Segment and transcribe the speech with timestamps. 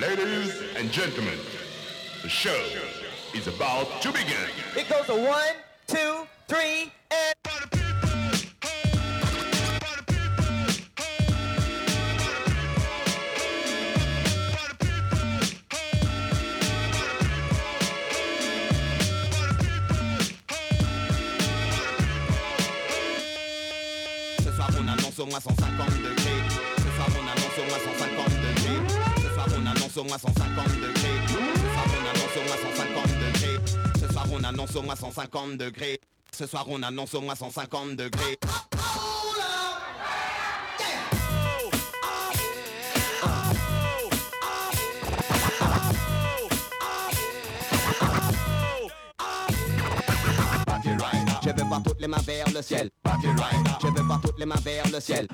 [0.00, 1.36] Ladies and gentlemen,
[2.22, 2.56] the show
[3.34, 4.48] is about to begin.
[4.76, 5.56] It goes a one,
[5.88, 7.34] two, three, and.
[24.38, 26.37] Ce soir on annonce au moins 150 degrés.
[29.88, 31.08] Annonce au moins 150 degrés.
[31.18, 33.60] Ce soir on annonce au moins 150 degrés.
[34.00, 36.00] Ce soir on annonce au moins 150 degrés.
[36.32, 38.38] Ce soir on annonce au moins 150 degrés.
[51.40, 52.90] Je veux voir toutes les mains vers le ciel.
[53.22, 55.26] Je veux voir toutes les mains vers le ciel.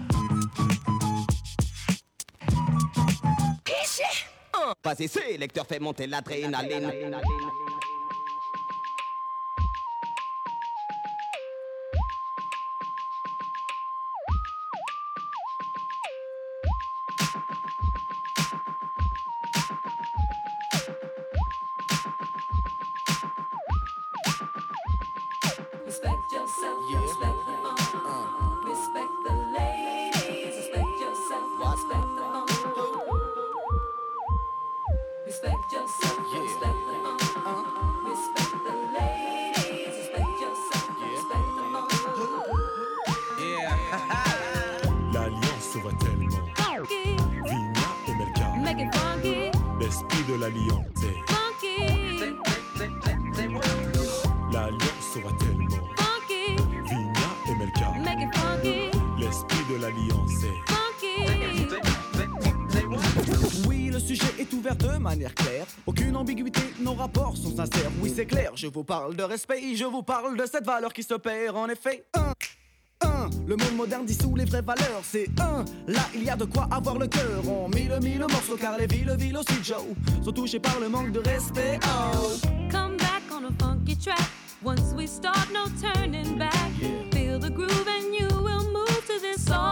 [4.82, 6.90] Vas-y, c'est lecteur, fait monter l'adrénaline.
[68.84, 72.04] Vous parle de respect, je vous parle de cette valeur qui se perd en effet.
[72.12, 72.34] Un,
[73.00, 75.00] un, le monde moderne dissout les vraies valeurs.
[75.02, 77.48] C'est un, là il y a de quoi avoir le cœur.
[77.48, 79.86] On mille mille morceaux car les villes, villes aussi, Joe,
[80.22, 81.80] sont touchés par le manque de respect.
[81.82, 82.36] Oh.
[82.70, 84.28] Come back on a funky track.
[84.62, 86.68] Once we start, no turning back.
[87.10, 89.63] Feel the groove and you will move to this all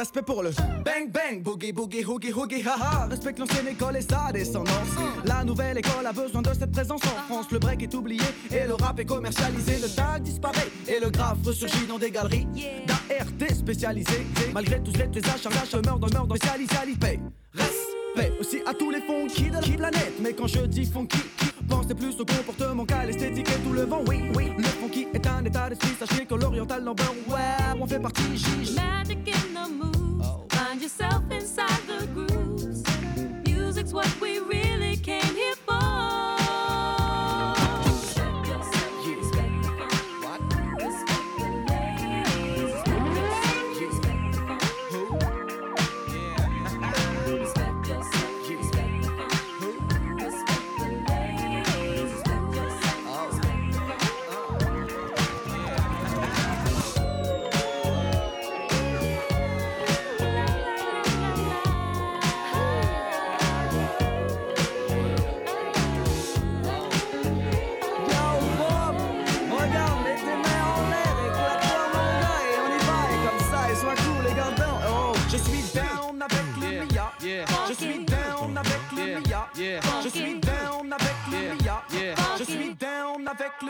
[0.00, 0.50] respect pour le
[0.82, 3.06] bang bang, boogie boogie, hoogie hoogie, haha.
[3.10, 4.96] Respecte l'ancienne école et sa descendance.
[5.26, 7.50] La nouvelle école a besoin de cette présence en France.
[7.50, 9.72] Le break est oublié et le rap est commercialisé.
[9.76, 12.46] Le tag disparaît et le graphe ressurgit dans des galeries
[12.86, 14.26] d'ART spécialisées.
[14.54, 16.36] Malgré tous les achats, achats meurent dans meurent dans.
[17.54, 20.14] Respect aussi à tous les funky de la planète.
[20.22, 21.18] Mais quand je dis funky,
[21.70, 24.02] pensez plus au comportement qu'à l'esthétique et tout le vent.
[24.08, 25.94] Oui, oui, le funky est un état d'esprit.
[25.98, 28.22] Sachez que l'oriental number, ouais, on fait partie.
[28.74, 29.99] Magic in the.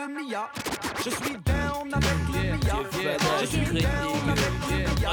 [0.01, 0.49] Le Mia,
[0.97, 2.77] je suis down avec le Mia,
[3.41, 5.11] je suis down avec le Mia,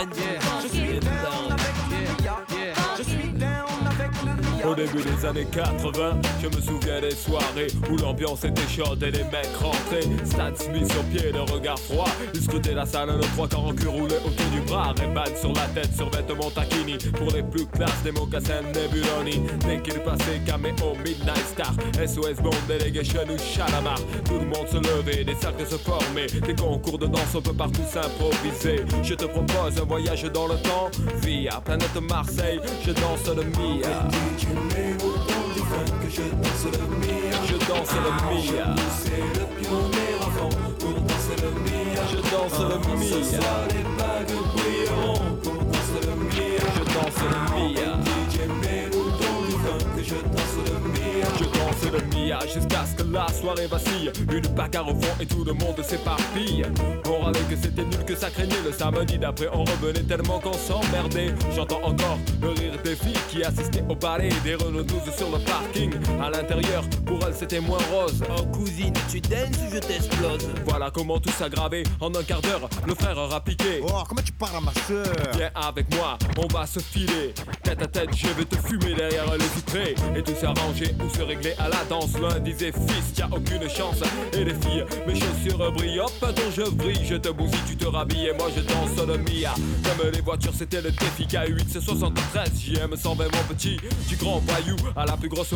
[4.64, 9.10] Au début des années 80, je me souviens des soirées où l'ambiance était chaude et
[9.10, 10.08] les mecs rentraient.
[10.24, 12.08] Stan Smith sur pied, le regard froid.
[12.34, 14.94] Ils la salle, le trois quarts en cul roulé autour du bras.
[14.98, 16.98] Ray-Ban sur la tête, sur vêtements taquini.
[17.16, 19.42] Pour les plus classes, des mocassins Nebuloni.
[19.66, 21.72] Dès qu'il passait, caméo, Midnight Star.
[21.94, 23.98] SOS Bond, Delegation ou Chalamar.
[24.24, 26.26] Tout le monde se levait, des cercles se formaient.
[26.26, 28.84] Des concours de danse, on peut partout s'improviser.
[29.02, 30.90] Je te propose un voyage dans le temps.
[31.22, 34.08] Via planète Marseille, je danse le Mia.
[36.00, 37.38] Que je danse le mia.
[37.46, 38.74] Je danse le mia.
[39.02, 42.02] C'est le pion des enfants pour danser le mia.
[42.10, 43.02] Je danse le mia.
[43.02, 46.64] Ce soir les bagues brilleront pour danser le mia.
[46.74, 48.17] Je danse le mia.
[51.92, 54.10] Le mia jusqu'à ce que la soirée vacille.
[54.30, 56.62] Une bagarre au fond et tout le monde s'éparpille.
[57.06, 58.60] On râlait que c'était nul, que ça craignait.
[58.64, 61.34] Le samedi d'après, on revenait tellement qu'on s'emmerdait.
[61.54, 64.28] J'entends encore le rire des filles qui assistaient au ballet.
[64.44, 65.92] Des Renault 12 sur le parking.
[66.22, 68.22] À l'intérieur, pour elles, c'était moins rose.
[68.36, 70.46] Oh cousine, tu danses ou je t'explose?
[70.66, 71.84] Voilà comment tout s'aggravait.
[72.00, 73.80] En un quart d'heure, le frère aura piqué.
[73.82, 75.06] Oh, comment tu parles à ma soeur
[75.36, 77.32] Viens avec moi, on va se filer.
[77.62, 79.94] Tête à tête, je vais te fumer derrière le vitré.
[80.14, 82.18] Et tout s'arranger ou se régler à la danse.
[82.20, 84.00] L'un disait fils, y a aucune chance.
[84.32, 86.00] Et les filles, mes chaussures brillent.
[86.00, 88.28] Hop, dont je brille, je te bousille, tu te rhabilles.
[88.28, 89.54] Et moi je danse le Mia.
[89.84, 92.50] Comme les voitures, c'était le défi K8, c'est 73.
[92.58, 93.76] JM 120, mon petit.
[94.08, 95.48] Du grand voyou à la plus grosse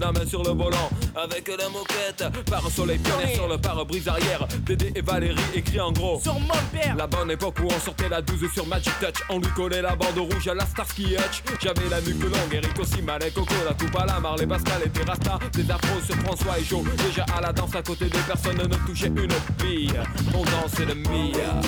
[0.00, 0.90] la main sur le volant.
[1.16, 4.46] Avec la moquette, par un soleil pionnier sur le pare-brise arrière.
[4.64, 6.20] Dédé et Valérie écrit en gros.
[6.20, 9.38] Sur mon père La bonne époque où on sortait la 12 sur Magic Touch On
[9.38, 13.02] lui collait la bande rouge à la Starsky Hutch J'avais la nuque longue, Eric aussi,
[13.02, 16.64] Malek, Coco, la coupe à la Marley, Pascal et Terrasta Des afros sur François et
[16.64, 19.28] Joe Déjà à la danse à côté de personne ne touchait une
[19.58, 19.92] bille
[20.34, 21.60] On dansait le Mia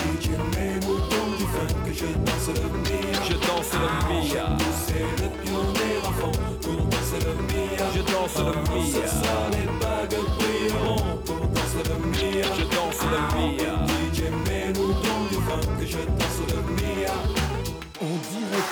[1.92, 3.22] je danse le mia.
[3.28, 4.56] Je danse le Mia
[4.86, 7.84] C'est le pion des enfants pour danser le mia.
[7.94, 8.52] Je danse le
[8.86, 12.46] Ce Mia soir les bagues brilleront pour danser le mia.
[12.56, 14.01] Je danse le Mia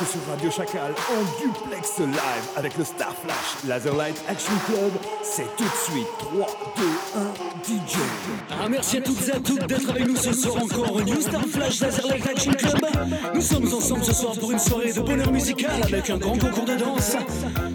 [0.04, 2.16] sur Radio Chacal, en duplex live
[2.56, 4.92] avec le Star Flash Laserlight Action Club,
[5.22, 6.82] c'est tout de suite 3, 2,
[7.16, 8.70] 1, DJ.
[8.70, 11.42] Merci à toutes et à toutes d'être avec nous ce soir encore au New Star
[11.42, 12.80] Flash Laserlight Action Club.
[13.34, 16.64] Nous sommes ensemble ce soir pour une soirée de bonheur musical avec un grand concours
[16.64, 17.16] de danse,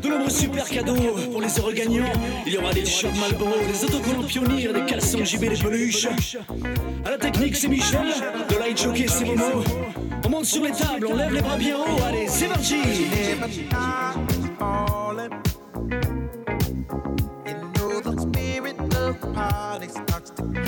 [0.01, 0.95] de nombreux super cadeaux
[1.31, 2.11] pour les heureux gagnants.
[2.47, 6.07] Il y aura des t-shirts Marlboro, des autocollants pionniers, des caleçons JB, des peluches.
[7.05, 8.07] À la technique, c'est Michel,
[8.49, 9.63] de light jockey, c'est Momo.
[10.25, 12.75] On monte sur les tables, on lève les bras bien haut, Allez, c'est parti.
[17.45, 20.64] You know the spirit of party starts to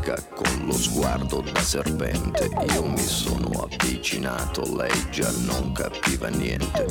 [0.00, 6.86] discoteca con lo sguardo da serpente, io mi sono avvicinato, lei già non capiva niente.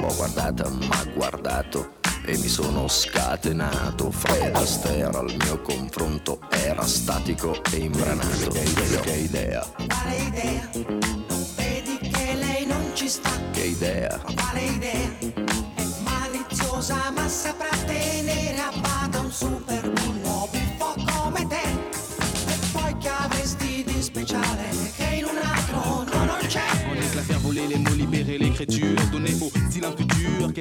[0.00, 1.94] L'ho guardata, ma guardato
[2.24, 4.10] e mi sono scatenato.
[4.10, 8.48] Fred Astaire al mio confronto era statico e imbranato.
[8.50, 10.70] Che idea, Quale idea?
[10.74, 13.30] Non vedi che lei non ci sta?
[13.52, 14.18] che idea.
[14.34, 15.10] Quale idea?
[15.18, 19.13] È maliziosa ma saprà tenere a bada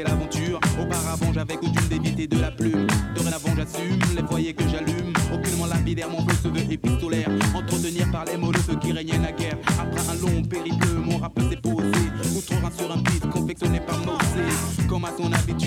[0.03, 0.59] futur, quelle aventure.
[0.79, 2.87] Auparavant j'avais coutume d'éviter de la plume.
[3.15, 5.13] Dorénavant j'assume les foyers que j'allume.
[5.33, 7.29] Aucunement lapidaire, mon feu se veut épistolaire.
[7.55, 9.57] Entretenir par les mots le feu qui régnait naguère.
[9.79, 12.03] Après un long périple, mon rap s'est posé.
[12.35, 14.45] Outre sur un beat confectionné par Mosé.
[14.87, 15.62] Comme à son habitude,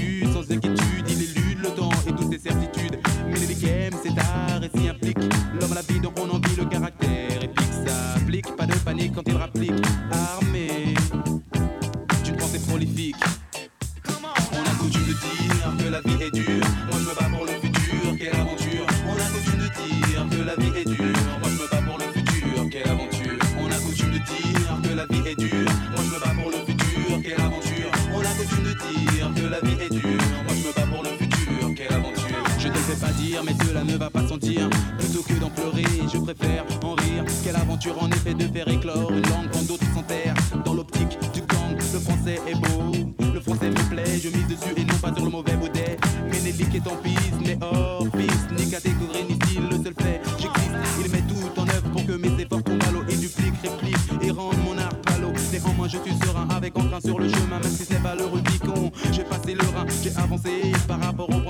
[37.94, 40.34] En effet de faire éclore une langue quand d'autres s'enterrent.
[40.64, 42.92] Dans l'optique du gang, le français est beau.
[43.32, 45.96] Le français me plaît, je mise dessus et non pas sur le mauvais baudet.
[46.30, 48.50] Ménélique est en piste, mais hors piste.
[48.58, 50.72] Ni catégorie ni style, le seul fait, j'existe.
[51.04, 53.02] Il met tout en œuvre pour que mes efforts tombent à l'eau.
[53.08, 55.32] Il duplique, réplique et rend mon art palo.
[55.52, 58.24] Néanmoins, je suis serein avec entrain sur le chemin, même si ce n'est pas le
[58.26, 58.90] Rubicon.
[59.12, 61.45] J'ai passé le rein, j'ai avancé par rapport aux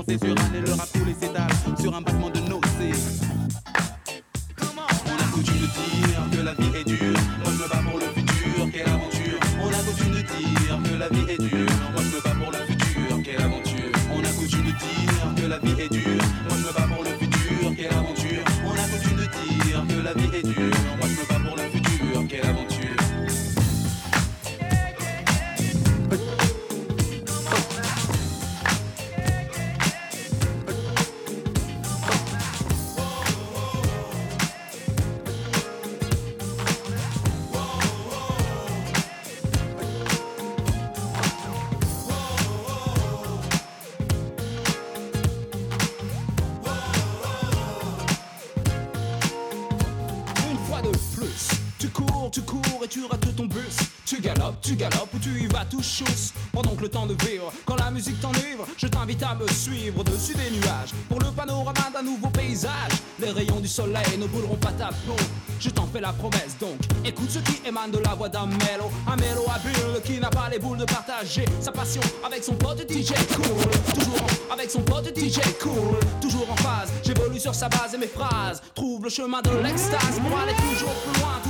[56.51, 57.51] pendant que le temps de vivre.
[57.65, 60.93] Quand la musique t'enivre, je t'invite à me suivre dessus des nuages.
[61.09, 65.15] Pour le panorama d'un nouveau paysage, les rayons du soleil ne brûleront pas ta peau.
[65.59, 66.77] Je t'en fais la promesse donc.
[67.03, 68.91] Écoute ce qui émane de la voix d'un mélo.
[69.07, 72.85] Un à bulle qui n'a pas les boules de partager sa passion avec son pote
[72.89, 73.93] DJ Cool.
[73.93, 75.99] Toujours avec son pote DJ Cool.
[76.21, 78.61] Toujours en phase, j'évolue sur sa base et mes phrases.
[78.75, 81.46] Trouve le chemin de l'extase pour aller toujours plus loin.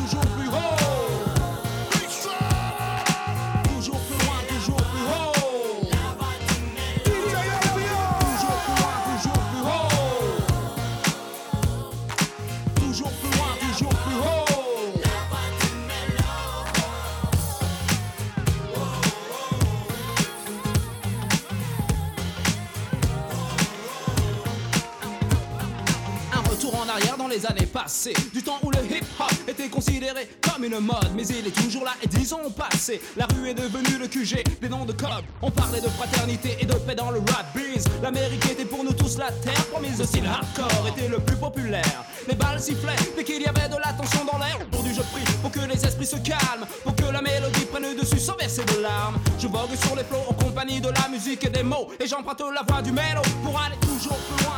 [30.76, 33.02] mode, mais il est toujours là et dix ans ont passé.
[33.16, 35.24] La rue est devenue le QG des noms de cob.
[35.42, 37.86] On parlait de fraternité et de paix dans le rap biz.
[38.02, 40.00] L'Amérique était pour nous tous la terre promise.
[40.00, 42.04] Le hardcore était le plus populaire.
[42.28, 44.58] Les balles sifflaient dès qu'il y avait de la tension dans l'air.
[44.72, 48.20] Aujourd'hui, je prie pour que les esprits se calment, pour que la mélodie prenne dessus
[48.20, 49.18] sans verser de larmes.
[49.40, 52.42] Je vogue sur les flots en compagnie de la musique et des mots, et j'emprunte
[52.54, 54.58] la voix du mélo pour aller toujours plus loin.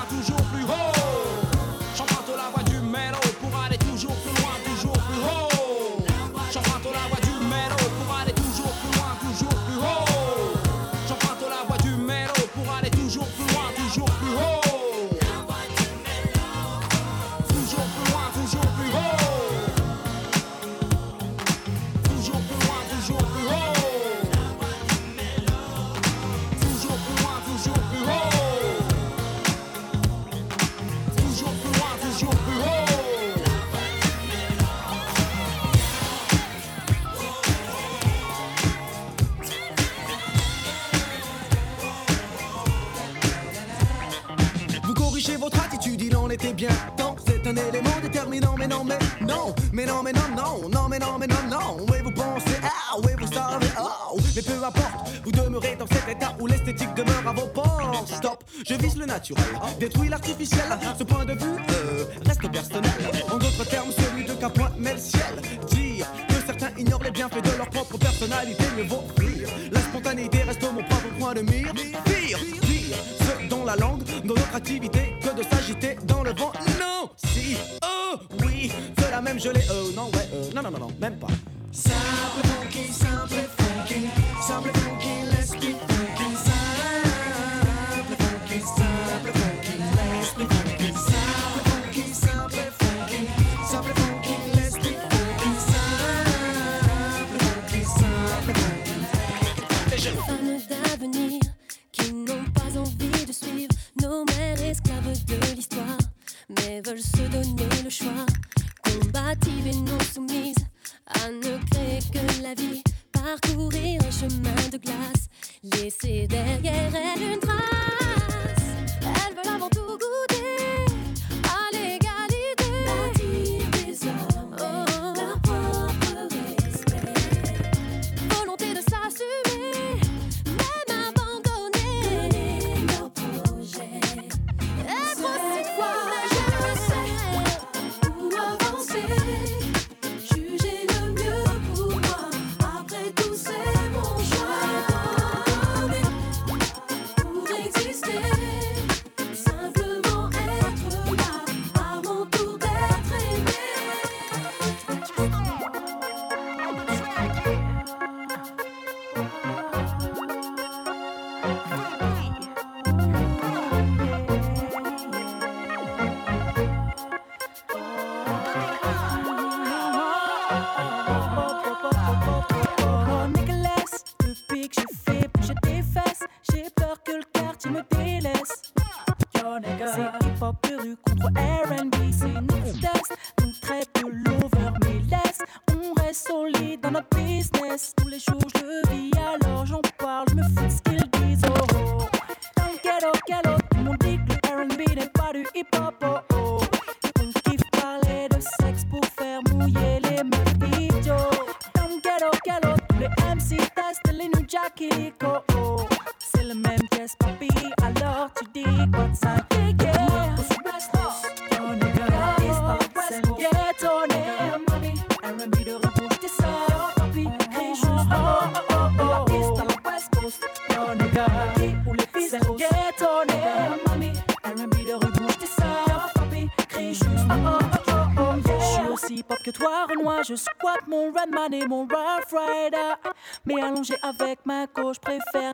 [233.70, 235.54] Allongé avec ma gauche, préfère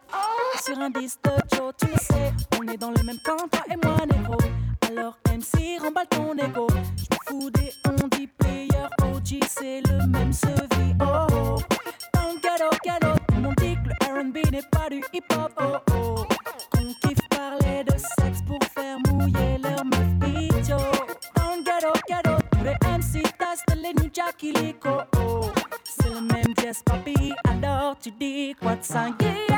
[0.64, 1.74] sur un disque de Joe.
[1.78, 4.38] Tu le sais, on est dans le même camp, toi et moi, négro.
[4.88, 6.68] Alors MC, remballe ton ego.
[6.98, 10.96] Je fous des on dit player OG, c'est le même sevi.
[11.02, 11.60] Oh oh.
[12.14, 15.52] Dans le ghetto, tout le monde dit que le RB n'est pas du hip hop.
[15.60, 16.26] Oh oh.
[16.72, 20.78] Qu'on kiffe parler de sexe pour faire mouiller leur meuf idiots.
[21.36, 24.90] Dans le ghetto, ghetto, tous les MC testent les new Lico.
[24.90, 25.52] Oh oh.
[25.84, 26.82] C'est le même jazz
[28.82, 29.10] ça?
[29.20, 29.56] Yeah.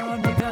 [0.00, 0.50] Oh, nigga,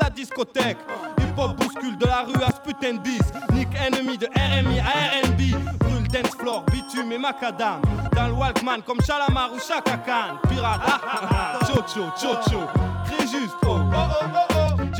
[0.00, 0.78] la discothèque.
[1.18, 3.20] Hip hop bouscule de la rue à ce putain de bis.
[3.52, 5.29] Nick ennemi de RMI.
[6.22, 7.80] Dance floor, bitume et macadam.
[8.14, 10.36] Dans le Walkman comme Chalamar ou Chaka Khan.
[10.48, 11.66] Pirate, ah ah ah.
[11.66, 12.60] Chocho, chocho.
[13.06, 14.49] Crie juste, oh oh oh oh oh.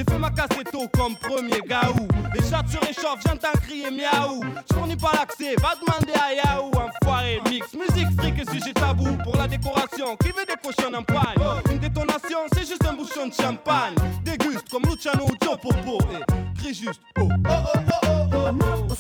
[0.01, 2.09] J'ai fait ma cassette au comme premier gaou.
[2.35, 4.43] Les chats se réchauffent, j'entends crier miaou.
[4.71, 6.71] J'fournis pas l'accès, va demander à Yahoo.
[6.71, 9.15] Enfoiré, mix, musique, fric et sujet tabou.
[9.23, 11.37] Pour la décoration, qui veut des cochons en pagne
[11.71, 13.95] Une détonation, c'est juste un bouchon de champagne.
[14.25, 15.99] Déguste comme Luciano ou Joe Popo.
[16.15, 18.95] Et crie juste, oh oh oh oh oh oh.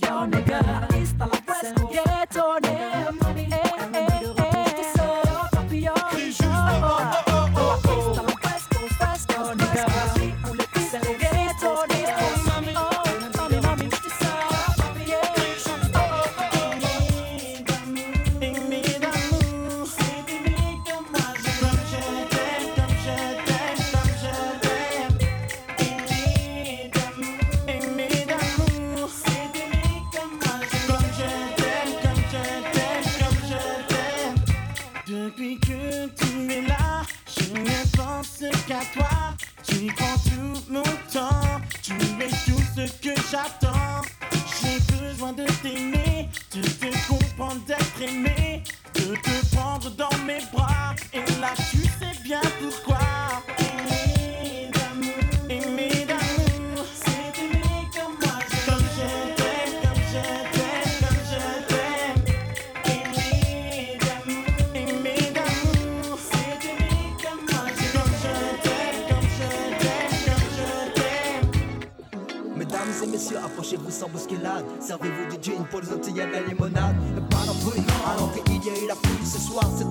[0.00, 0.86] Yo, nigga, la
[42.86, 43.77] ce que j'attends.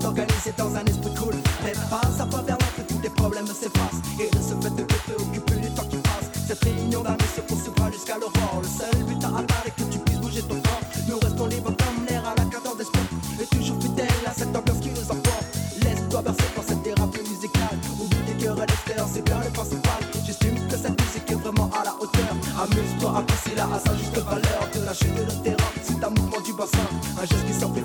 [0.08, 1.34] Organisé dans un esprit cool.
[1.64, 4.02] Mais pas à pas vers l'entrée, tous les problèmes s'effacent.
[4.18, 6.28] Et de ce fait de te préoccuper du temps qui passe.
[6.46, 8.60] Cette réunion d'année se poursuivra jusqu'à l'aurore.
[8.62, 10.84] Le seul but à atteindre est que tu puisses bouger ton corps.
[11.08, 13.06] Nous restons libres comme l'air à la cadence d'esprit.
[13.40, 15.46] Et toujours fidèles à cette ambiance qui nous emporte.
[15.82, 17.76] Laisse-toi bercer par cette thérapie musicale.
[18.00, 20.00] Oublie les cœurs à l'extérieur, c'est bien le principal.
[20.26, 22.32] J'estime que cette musique est vraiment à la hauteur.
[22.64, 24.62] Amuse-toi, apprécie-la à sa juste valeur.
[24.74, 26.86] De la chute de terrain, c'est un mouvement du bassin.
[27.20, 27.77] Un geste qui s'amplifie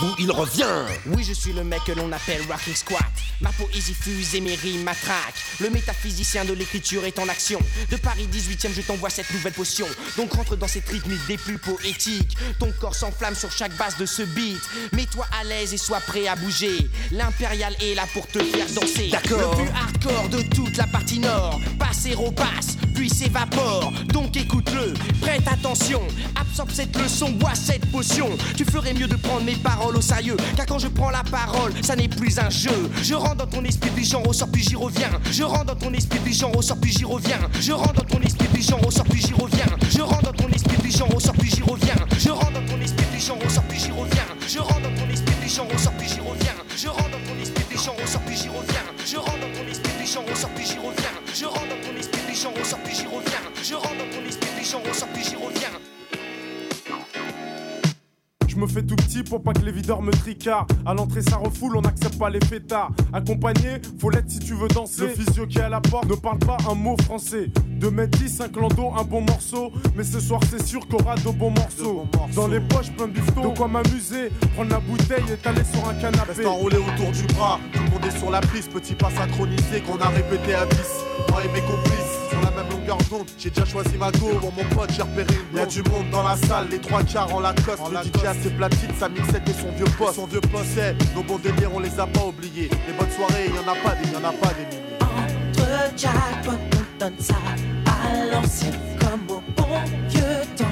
[0.00, 0.64] vous il revient.
[1.06, 3.00] Oui, je suis le mec que l'on appelle Rocking Squat.
[3.40, 5.42] Ma poésie fuse et mes rimes m'attraquent.
[5.60, 7.58] Le métaphysicien de l'écriture est en action.
[7.90, 9.86] De Paris 18ème, je t'envoie cette nouvelle potion.
[10.16, 12.36] Donc rentre dans cette rythmique des plus poétiques.
[12.58, 14.60] Ton corps s'enflamme sur chaque base de ce beat.
[14.92, 16.88] Mets-toi à l'aise et sois prêt à bouger.
[17.10, 19.08] L'impérial est là pour te faire danser.
[19.08, 19.56] D'accord.
[19.58, 21.60] Le plus hardcore de toute la partie nord.
[21.78, 23.92] Passe et repasse, puis s'évapore.
[24.08, 26.02] Donc écoute-le, prête attention.
[26.56, 28.30] Absorbe cette leçon, bois cette potion.
[28.56, 30.38] Tu ferais mieux de prendre mes paroles au sérieux.
[30.56, 32.90] Car quand je prends la parole, ça n'est plus un jeu.
[33.02, 35.10] Je rentre dans ton esprit, puis j'en ressors, puis j'y reviens.
[35.30, 37.36] Je rentre dans ton esprit, puis j'en ressors, puis j'y reviens.
[37.60, 39.66] Je rentre dans ton esprit, puis j'en ressors, puis j'y reviens.
[39.90, 41.34] Je rentre dans ton esprit, puis j'en ressors,
[59.36, 60.72] pour pas que les videurs me tricardent.
[60.86, 62.90] À l'entrée, ça refoule, on n'accepte pas les fêtards.
[63.12, 65.02] Accompagné, faut l'être si tu veux danser.
[65.02, 67.50] Le physio qui est à la porte ne parle pas un mot français.
[67.78, 69.72] 2m10, un clando, un bon morceau.
[69.94, 72.06] Mais ce soir, c'est sûr qu'on aura de bons morceaux.
[72.34, 73.50] Dans les poches, plein de bifton.
[73.50, 76.32] De quoi m'amuser, prendre la bouteille et t'aller sur un canapé.
[76.34, 78.72] Reste enroulé autour du bras, tout le monde est sur la piste.
[78.72, 80.78] Petit pas synchronisé qu'on a répété à 10.
[81.30, 82.05] Moi et mes complices,
[82.86, 83.26] longueur d'onde.
[83.38, 86.22] J'ai déjà choisi ma go, bon, mon pote, j'ai repéré une Y'a du monde dans
[86.22, 87.82] la salle, les trois quarts en Lacoste.
[87.90, 90.14] le DJ a ses platines, sa mixette et son vieux poste.
[90.14, 92.70] Son vieux poste, c'est nos bons délires, on les a pas oubliés.
[92.86, 94.96] Les bonnes soirées, y'en a pas des, y'en a pas des milliers.
[95.00, 97.34] Entre jackpot, on donne ça
[97.86, 100.64] à l'ancienne comme au bon vieux temps.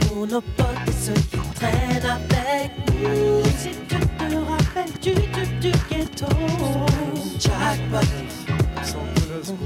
[0.00, 3.42] Pour nos potes et ceux qui traînent avec nous.
[3.58, 6.26] Si tu te rappelles du, du, du ghetto.
[7.38, 8.06] Jackpot,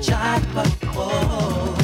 [0.02, 1.81] jackpot, oh.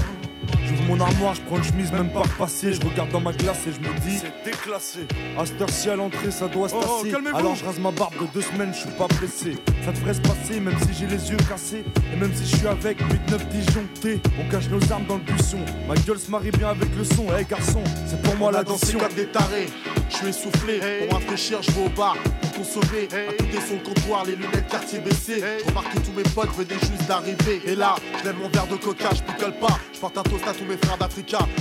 [0.71, 2.73] you Mon armoire, je prends une chemise même pas repassée.
[2.73, 5.01] Je regarde dans ma glace et je me dis C'est déclassé.
[5.39, 7.11] À cette heure-ci à l'entrée, ça doit se Oh, tasser.
[7.13, 7.37] calmez-vous.
[7.37, 9.59] Alors je rase ma barbe de deux semaines, je suis pas pressé.
[9.85, 11.85] Ça devrait se passer, même si j'ai les yeux cassés.
[12.11, 14.21] Et même si je suis avec 8-9 disjonctés.
[14.41, 15.59] On cache nos armes dans le buisson.
[15.87, 17.27] Ma gueule se marie bien avec le son.
[17.39, 18.79] Eh garçon, c'est pour moi On la comme
[19.15, 19.67] des tarés.
[20.09, 23.09] Je suis essoufflé, pour rafraîchir, je vais au bar pour consommer.
[23.13, 25.43] À côté son comptoir, les lunettes quartier baissées.
[25.63, 27.61] Je remarque que tous mes potes venaient juste d'arriver.
[27.67, 29.79] Et là, je lève mon verre de coca, je picole pas.
[29.93, 30.78] Je porte un toast à tous mes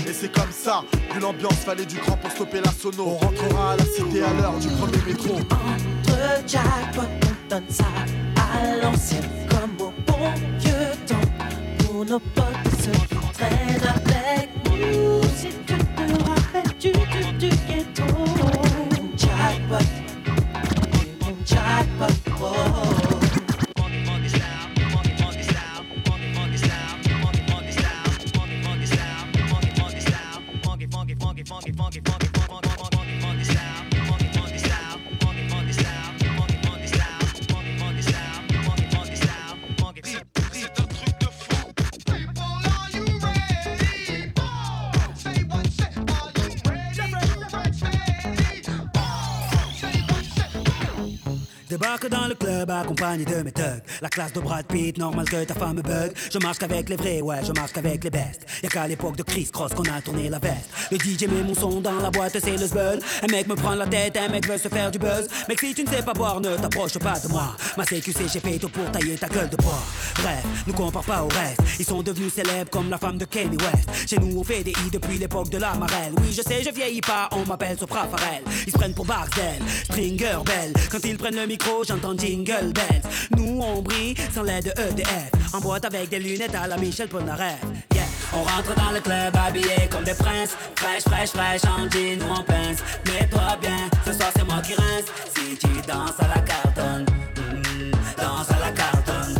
[0.07, 3.03] Et c'est comme ça, vu l'ambiance, fallait du cran pour stopper la sono.
[3.07, 5.35] On rentrera à la cité à l'heure du premier métro.
[5.35, 7.85] Entre jackpot, on donne ça
[8.35, 11.29] à l'ancienne comme au bon vieux temps.
[11.79, 12.45] Pour nos potes
[12.79, 15.21] ceux qui traînent avec nous.
[15.35, 18.05] Si tu te rappelles du, du, du ghetto.
[19.17, 19.87] Jackpot,
[21.45, 22.26] jackpot,
[51.69, 53.83] Débarque dans le club accompagné de mes thugs.
[54.01, 56.13] La classe de Brad Pitt, normal que ta femme me bug.
[56.31, 58.45] Je marche qu'avec les vrais, ouais, je marche qu'avec les bestes.
[58.63, 60.69] Y'a qu'à l'époque de Chris Cross qu'on a tourné la veste.
[60.91, 62.99] Le DJ met mon son dans la boîte, c'est le zbeul.
[63.21, 65.27] Un mec me prend la tête, un mec veut se faire du buzz.
[65.49, 67.53] Mec, si tu ne sais pas boire, ne t'approche pas de moi.
[67.75, 69.83] Ma CQC, j'ai fait tout pour tailler ta gueule de bois.
[70.15, 71.59] Bref, nous compare pas au reste.
[71.79, 74.09] Ils sont devenus célèbres comme la femme de Kanye West.
[74.09, 76.13] Chez nous, on fait des i depuis l'époque de la marelle.
[76.21, 78.43] Oui, je sais, je vieillis pas, on m'appelle Sopra Farel.
[78.65, 80.71] Ils se prennent pour Barcel, Stringer Bell.
[80.89, 83.01] Quand ils prennent le micro, j'entends Jingle Bells.
[83.35, 85.31] Nous, on brille sans l'aide de EDF.
[85.53, 87.61] En boîte avec des lunettes à la Michel Polnareff.
[87.93, 88.03] Yeah.
[88.33, 90.55] On rentre dans le club habillé comme des princes.
[90.75, 92.83] Fraîche, fraîche, fraîche, en jean ou en pince.
[93.05, 95.05] Mets-toi bien, ce soir c'est moi qui rince.
[95.35, 97.05] Si tu danses à la cartonne,
[97.37, 99.35] mm, danse à la cartonne,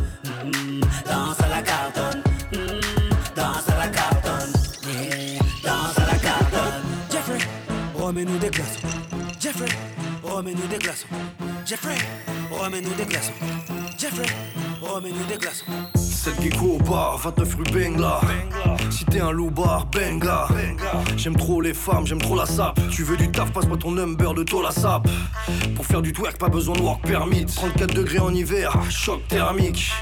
[0.46, 4.54] mm, danse à la cartonne, mm, danse à la cartonne,
[4.88, 6.84] yeah, danse à la cartonne.
[7.12, 7.40] Jeffrey,
[7.96, 8.88] remets-nous des glaçons.
[9.40, 9.70] Jeffrey,
[10.24, 11.08] remets-nous des glaçons.
[11.68, 11.98] Jeffrey,
[12.50, 13.34] remets-nous des glaçons.
[13.98, 14.28] Jeffrey,
[14.82, 15.66] remets-nous des glaçons.
[16.28, 16.58] Celle qui
[16.90, 18.20] bar, 29 rue Bengla.
[18.90, 20.50] Si t'es un loup-bar, benga.
[21.16, 22.82] J'aime trop les femmes, j'aime trop la sape.
[22.90, 25.08] Tu veux du taf, passe-moi ton number de toi la sape.
[25.74, 27.46] Pour faire du twerk, pas besoin de work permit.
[27.46, 29.94] 34 degrés en hiver, choc thermique.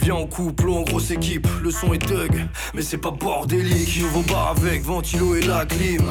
[0.00, 4.00] Viens en couple ou en grosse équipe, le son est thug, mais c'est pas bordélique.
[4.00, 6.10] Nouveau bar avec ventilo et la clim.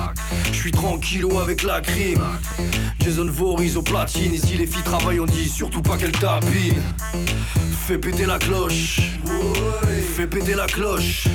[0.51, 2.21] Je suis tranquillo avec la crime.
[2.99, 4.35] Jason Voorhees au platine.
[4.35, 6.83] Ici les filles travaillent, on dit surtout pas qu'elles tapinent.
[7.87, 9.01] Fais péter la cloche.
[10.15, 11.27] Fais péter la cloche.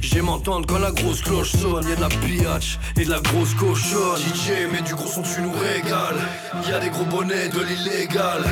[0.00, 1.88] J'aime entendre quand la grosse cloche sonne.
[1.88, 4.16] Y'a de la pillage et de la grosse cochonne.
[4.18, 6.20] DJ, mais du gros son, tu nous régales.
[6.68, 8.44] Y'a des gros bonnets de l'illégal.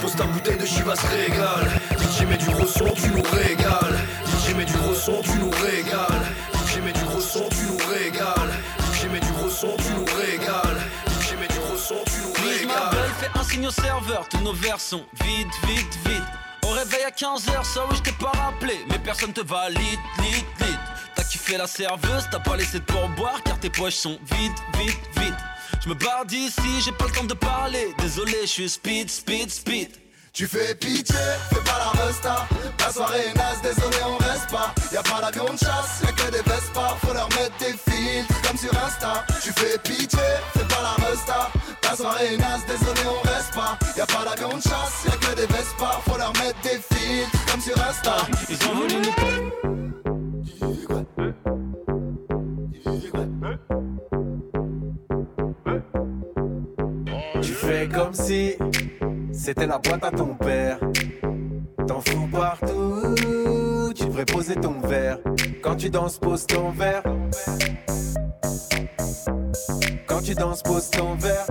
[0.00, 1.68] Pose ta bouteille de Chivas régale.
[1.98, 3.98] DJ, mais du gros son, tu nous régales.
[4.24, 6.24] DJ, mais du gros son, tu nous régales.
[6.54, 8.52] DJ, mais du gros son, tu nous régales.
[8.94, 10.80] DJ, mais du gros son, tu nous régales.
[11.20, 12.90] DJ, mais du gros son, tu nous Please, ma régales.
[12.92, 16.22] belle, fais un signe au serveur, tous nos vers sont vite, vite, vite.
[16.64, 20.44] Au réveil à 15h, ça oui, je t'ai pas rappelé, mais personne te valide, lit,
[20.60, 20.78] lit.
[21.14, 25.00] T'as kiffé la serveuse, t'as pas laissé de pourboire, car tes poches sont vides, vite,
[25.18, 25.34] vite.
[25.82, 29.50] Je me barre d'ici, j'ai pas le temps de parler, désolé, je suis speed, speed,
[29.50, 29.90] speed.
[30.32, 31.14] Tu fais pitié,
[31.50, 32.48] fais pas la resta.
[32.80, 34.74] La soirée est naze, désolé on reste pas.
[34.92, 36.96] Y'a pas d'avion de chasse, y'a que des Vespa.
[37.06, 39.24] Faut leur mettre des filtres comme sur Insta.
[39.40, 40.18] Tu fais pitié,
[40.52, 41.52] fais pas la resta
[41.94, 45.36] La soirée est naze, désolé on reste pas Y'a pas d'avion de chasse, y'a que
[45.36, 48.16] des Vespa Faut leur mettre des filtres comme sur Insta
[48.50, 49.12] Ils ont voulu nous
[57.40, 58.56] Tu fais comme si
[59.32, 60.80] c'était la boîte à ton père.
[61.86, 65.18] T'en fous partout, tu devrais poser ton verre.
[65.62, 67.04] Quand tu danses, pose ton verre.
[70.24, 71.46] Tu danses, pose ton verre.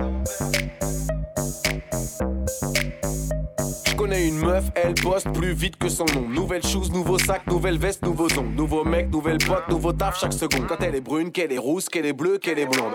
[3.86, 6.28] Je connais une meuf, elle bosse plus vite que son nom.
[6.28, 8.54] Nouvelle shoes, nouveau sac, nouvelle veste, nouveaux ongles.
[8.56, 10.66] Nouveau mec, nouvelle pote, nouveau taf chaque seconde.
[10.66, 12.94] Quand elle est brune, qu'elle est rousse, qu'elle est bleue, qu'elle est blonde.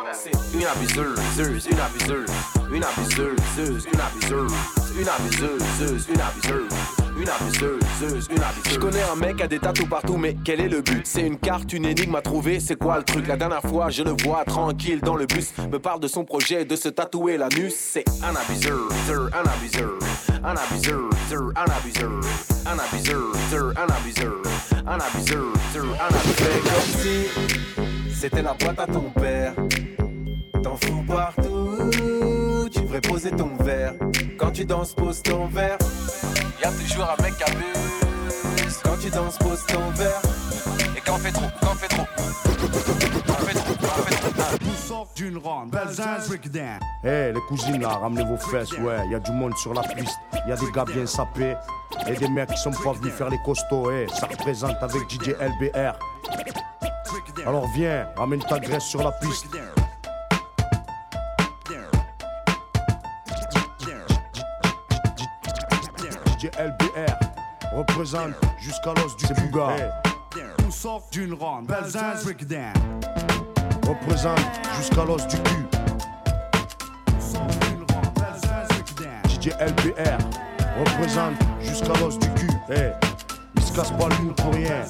[0.54, 1.18] Une abuseuse,
[1.70, 2.28] une abuseuse,
[2.72, 4.58] une abuseuse, une abuseuse,
[5.00, 7.09] une abuseuse, une abuseuse.
[7.20, 8.74] Une abuseuse, une abuseuse.
[8.74, 11.02] Je connais un mec à des tatous partout, mais quel est le but?
[11.06, 13.28] C'est une carte, une énigme à trouver, c'est quoi le truc?
[13.28, 16.64] La dernière fois, je le vois tranquille dans le bus, me parle de son projet
[16.64, 17.74] de se tatouer l'anus.
[17.76, 18.80] C'est un abuseur,
[19.34, 20.00] un abuseur,
[20.44, 21.10] un abuseur,
[21.56, 22.22] un abuseur,
[22.66, 23.34] un abuseur,
[23.76, 24.34] un abuseur,
[24.88, 25.44] un abuseur,
[26.02, 26.64] un abuseur.
[26.64, 27.60] comme
[28.14, 29.54] c'était la boîte à ton père.
[30.64, 31.59] T'en fous partout,
[32.90, 33.94] devrais poser ton verre.
[34.38, 35.78] Quand tu danses, pose ton verre.
[36.62, 38.80] Y'a toujours un mec qui abuse.
[38.84, 40.22] Quand tu danses, pose ton verre.
[40.98, 42.06] Et quand on fait trop, quand on fait trop.
[42.18, 44.66] Quand on fait trop, quand on fait trop.
[44.66, 46.80] Nous sort d'une ronde, Belzins breakdown.
[47.04, 50.18] Eh les cousines là, ramenez vos fesses, ouais, y a du monde sur la piste,
[50.48, 51.56] y a des gars bien sapés
[52.08, 55.36] et des mecs qui sont pas venus faire les costauds, eh, ça représente avec DJ
[55.40, 56.00] LBR.
[57.46, 59.48] Alors viens, ramène ta graisse sur la piste.
[66.40, 67.20] DJ LBR
[67.76, 69.76] représente jusqu'à l'os du Bouga.
[70.64, 72.72] Nous sort d'une ronde, Belzins breakdown.
[73.86, 74.40] Représente
[74.78, 75.68] jusqu'à l'os du cul.
[79.28, 80.18] DJ LBR
[80.80, 82.50] représente jusqu'à l'os du cul.
[82.70, 82.92] Eh,
[83.58, 84.86] il se casse pas le pour rien.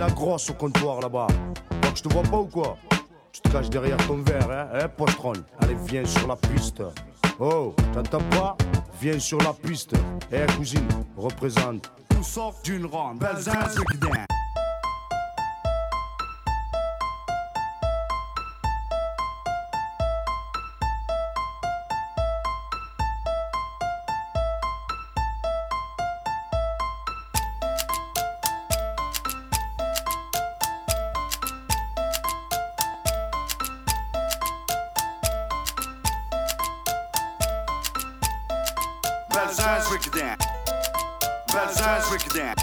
[0.00, 1.26] La grosse au comptoir là-bas.
[1.82, 2.78] Que je te vois pas ou quoi?
[3.32, 6.82] Tu te caches derrière ton verre, hein, hein, postron Allez, viens sur la piste.
[7.38, 8.56] Oh, t'entends pas?
[9.00, 9.92] Viens sur la piste.
[10.32, 11.92] Eh, cousine, représente.
[12.16, 13.22] Nous sort d'une ronde,
[40.00, 40.36] Breakdown.
[41.52, 42.54] Belzins breakdown.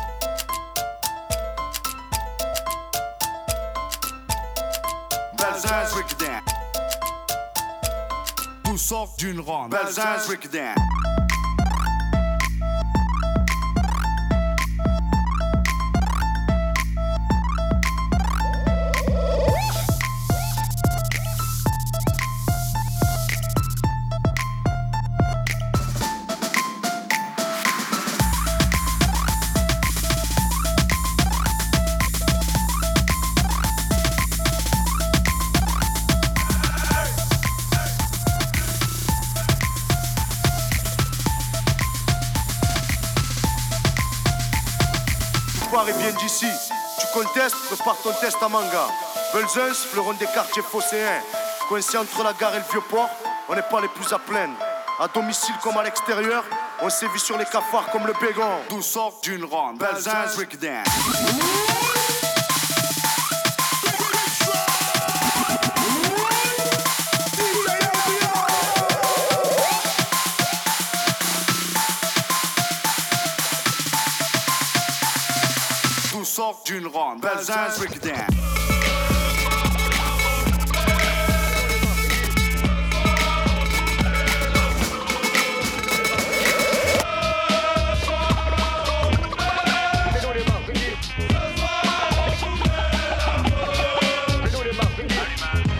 [5.38, 6.42] Belzins breakdown.
[8.66, 10.76] Nous sort d'une ronde, Belzins breakdown.
[48.20, 48.88] Test à manga.
[49.34, 51.22] Belzins, fleuron des quartiers phocéens.
[51.70, 53.10] Coincé entre la gare et le vieux port,
[53.50, 54.56] on n'est pas les plus à plaindre.
[55.00, 56.44] À domicile comme à l'extérieur,
[56.80, 58.62] On vu sur les cafards comme le bégon.
[58.70, 59.80] D'où sort d'une ronde?
[59.80, 60.84] Belzins Breakdown.
[76.48, 77.22] Sort d'une ronde.
[77.22, 78.16] Belzins Breakdown.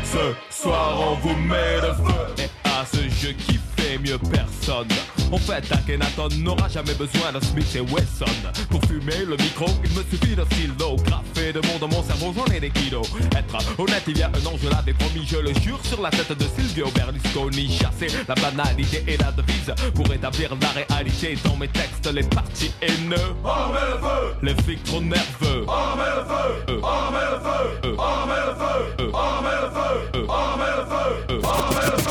[0.04, 4.88] Ce soir on vous met le feu Et à ce jeu qui fait mieux personne
[5.32, 8.26] En fait Akhenaton n'aura jamais besoin d'un Smith et Wesson.
[8.70, 10.96] Pour fumer le micro il me suffit d'un stylo.
[11.06, 13.08] Graffé de mots dans mon cerveau j'en ai des kilos.
[13.36, 16.10] Être honnête il y a un an je l'avais promis je le jure Sur la
[16.10, 17.70] tête de Silvio Berlusconi.
[17.70, 22.72] Chasser la banalité et la devise Pour établir la réalité dans mes textes Les partis
[22.82, 23.16] haineux.
[23.44, 24.36] Met le feu.
[24.44, 25.66] Les flics trop nerveux.
[25.66, 26.48] Met le feu.
[26.68, 27.68] Met le feu.
[27.84, 29.12] Met le feu.
[29.44, 30.28] Met le feu.
[30.58, 31.36] Met le feu.
[31.36, 32.07] Le feu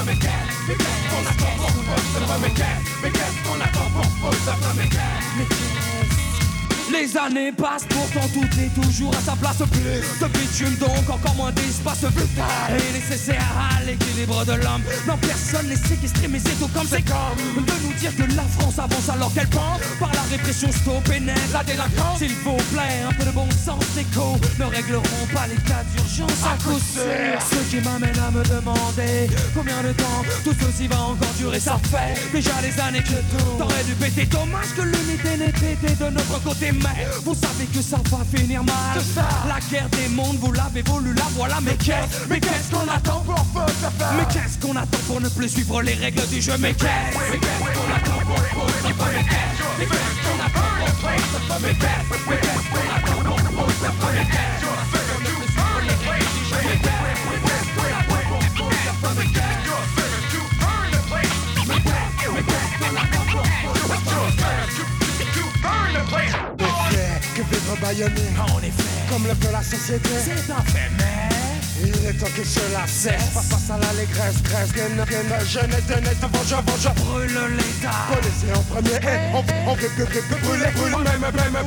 [0.00, 0.78] va mais qu'est-ce,
[1.10, 5.38] qu'on attend pour ça va mais qu'est-ce, mais qu'est-ce qu'on attend pour va mais qu'est-ce,
[5.38, 5.89] mais qu'est-ce
[6.92, 9.56] Les années passent, pourtant tout est toujours à sa place.
[9.70, 14.82] Plus de bitume, donc encore moins d'espace vital et nécessaire à l'équilibre de l'homme.
[15.06, 18.42] Non, personne n'est séquestré, mais c'est tout comme c'est comme de nous dire que la
[18.42, 22.18] France avance alors qu'elle pense par la répression stop et net la délinquance.
[22.18, 26.42] S'il vous plaît, un peu de bon sens écho ne régleront pas les cas d'urgence
[26.44, 27.38] à coup sûr.
[27.50, 31.60] Ce qui m'amène à me demander combien de temps tout ceci va encore durer.
[31.60, 34.26] Ça fait déjà des années que tout t'aurais dû péter.
[34.26, 38.62] Dommage que l'unité n'ait été de notre côté, mais vous savez que ça va finir
[38.64, 38.74] mal.
[39.48, 41.58] La guerre des mondes, vous l'avez voulu, la voilà.
[41.62, 43.44] Mais qu'est-ce, mais qu'est-ce qu'on attend pour
[44.16, 47.38] Mais qu'est-ce qu'on attend pour ne plus suivre les règles du jeu Mais qu'est-ce, mais
[47.38, 53.22] qu'est-ce qu'on attend pour qu'est-ce, qu'on attend qu'est-ce, qu'on attend qu'est-ce, mais qu'est-ce qu'on attend
[53.22, 53.40] pour
[66.58, 66.69] Mais
[67.70, 70.08] vivre baïonné En effet Comme le veut la société.
[70.24, 71.49] C'est un fait mais
[71.82, 73.32] Il est temps que cela cesse.
[73.32, 78.12] Face face à l'allégresse, grèce, gaine, gaine Jeune et honnête, vengeur, vengeur Brûle l'état.
[78.12, 81.64] Connaissez en premier et on, on rip, rip, rip, brûler, brûler Même, même,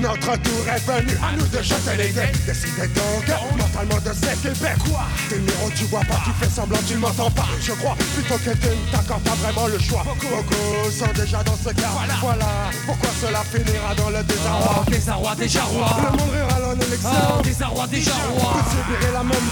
[0.00, 2.32] Notre tour est venu À nous de jeter les dés.
[2.46, 5.04] Décidez donc mentalement de s'équiper Quoi?
[5.28, 7.46] T'es le numéro, tu vois pas, tu fais semblant, tu m'entends pas.
[7.60, 10.02] Je crois plutôt que tu ne t'accordes pas vraiment le choix.
[10.04, 10.90] Beaucoup.
[10.90, 11.90] Sont déjà dans ce cas.
[12.20, 12.46] Voilà.
[12.86, 14.84] Pourquoi cela finira dans le désarroi.
[14.86, 19.12] Oh, désarroi, déjà roi Le monde rira en élection Oh, désarroi, déjà roi Vous subirez
[19.12, 19.51] la même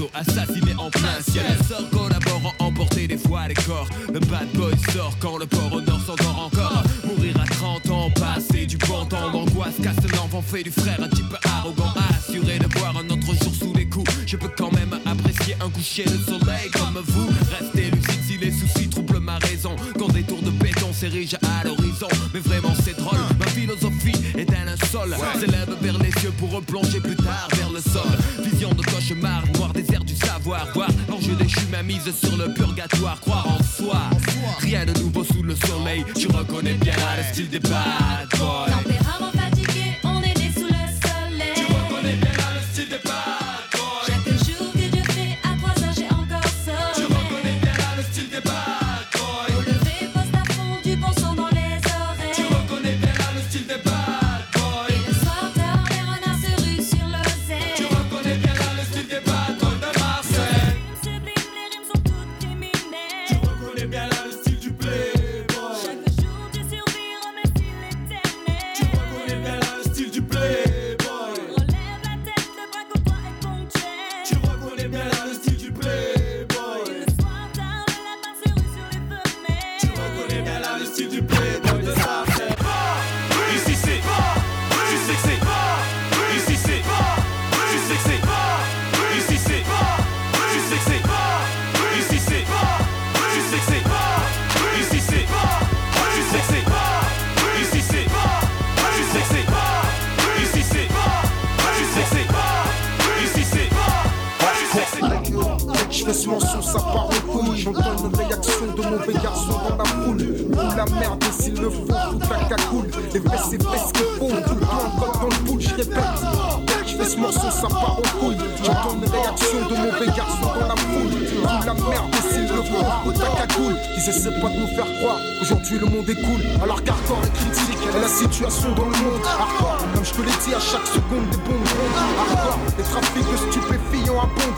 [0.00, 1.44] frappe l'oiseau, assassiné en plein ciel.
[1.48, 3.88] Elle sort collaborant, emporter des fois les corps.
[4.12, 6.82] Le bad boy sort quand le port au nord s'endort encore.
[7.04, 9.74] Mourir à 30 ans, passer du bon temps d'angoisse.
[9.82, 11.92] Casse l'enfant, fait du frère un type arrogant.
[12.10, 14.10] Assuré de voir un autre jour sous les coups.
[14.26, 17.28] Je peux quand même apprécier un coucher de soleil comme vous.
[17.58, 19.76] Restez lucide si les soucis troublent ma raison.
[19.98, 22.08] Quand des tours de béton s'érigent à l'horizon.
[22.32, 23.18] Mais vraiment, c'est drôle.
[23.38, 25.16] Ma philosophie est un linceul.
[25.38, 27.00] S'élève vers les cieux pour replonger
[31.90, 33.18] mise sur le purgatoire.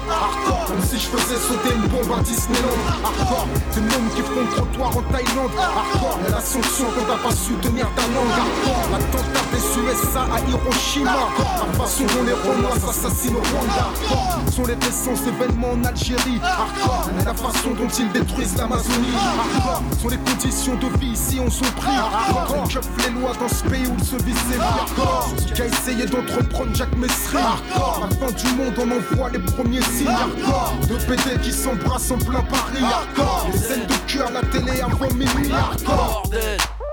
[0.04, 0.51] Oh.
[0.72, 2.80] Comme si je faisais sauter une bombe à Disneyland.
[3.04, 5.52] Hardcore, des mômes qui font trottoir en Thaïlande.
[5.58, 8.32] Hardcore, la sanction quand t'as pas su tenir ta langue.
[8.32, 11.28] Hardcore, l'attentat des USA à Hiroshima.
[11.66, 13.84] La façon dont les Romains s'assassinent au Rwanda.
[13.84, 16.40] Hardcore, sont les récents événements en Algérie.
[16.42, 19.16] Hardcore, la façon dont ils détruisent l'Amazonie.
[19.16, 21.92] Hardcore, sont les conditions de vie ici on sont pris.
[21.92, 22.68] Hardcore,
[23.04, 24.32] les lois dans ce pays où il se vies.
[24.58, 27.36] Hardcore, qui a essayé d'entreprendre Jacques Messry.
[27.36, 30.08] Hardcore, la fin du monde on envoie les premiers signes.
[30.08, 32.82] Hardcore, de PD qui s'embrassent en plein Paris.
[32.82, 35.52] Hardcore, les scènes de cul à la télé avant minuit.
[35.52, 36.22] Hardcore.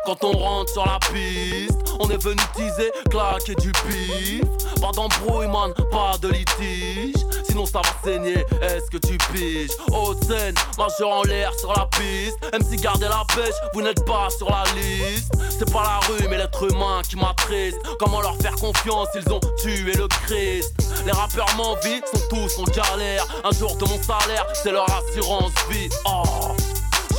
[0.09, 4.41] Quand on rentre sur la piste, on est venu teaser, claquer du pif.
[4.81, 7.15] Pas d'embrouille, man, pas de litige.
[7.47, 9.69] Sinon ça va saigner, est-ce que tu piges?
[9.91, 12.39] Haute scène, majeur en l'air sur la piste.
[12.51, 15.31] Même si gardez la pêche, vous n'êtes pas sur la liste.
[15.59, 17.77] C'est pas la rue, mais l'être humain qui m'attriste.
[17.99, 20.73] Comment leur faire confiance, ils ont tué le Christ.
[21.05, 23.27] Les rappeurs m'envient, sont tous en galère.
[23.43, 25.89] Un jour de mon salaire, c'est leur assurance vie.
[26.05, 26.23] Oh.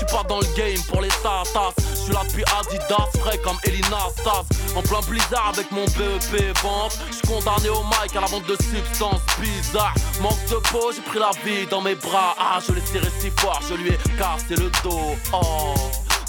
[0.01, 1.75] Suis pas dans le game pour les tatas.
[1.91, 4.47] Je suis là depuis Adidas, frais comme Elina Stas.
[4.75, 6.99] En plein blizzard avec mon BEP vente.
[7.11, 9.93] Je suis condamné au mic à la vente de substances bizarres.
[10.23, 12.35] Manque de peau, j'ai pris la vie dans mes bras.
[12.39, 15.17] Ah, je l'ai serré si fort, je lui ai cassé le dos.
[15.35, 15.75] Oh.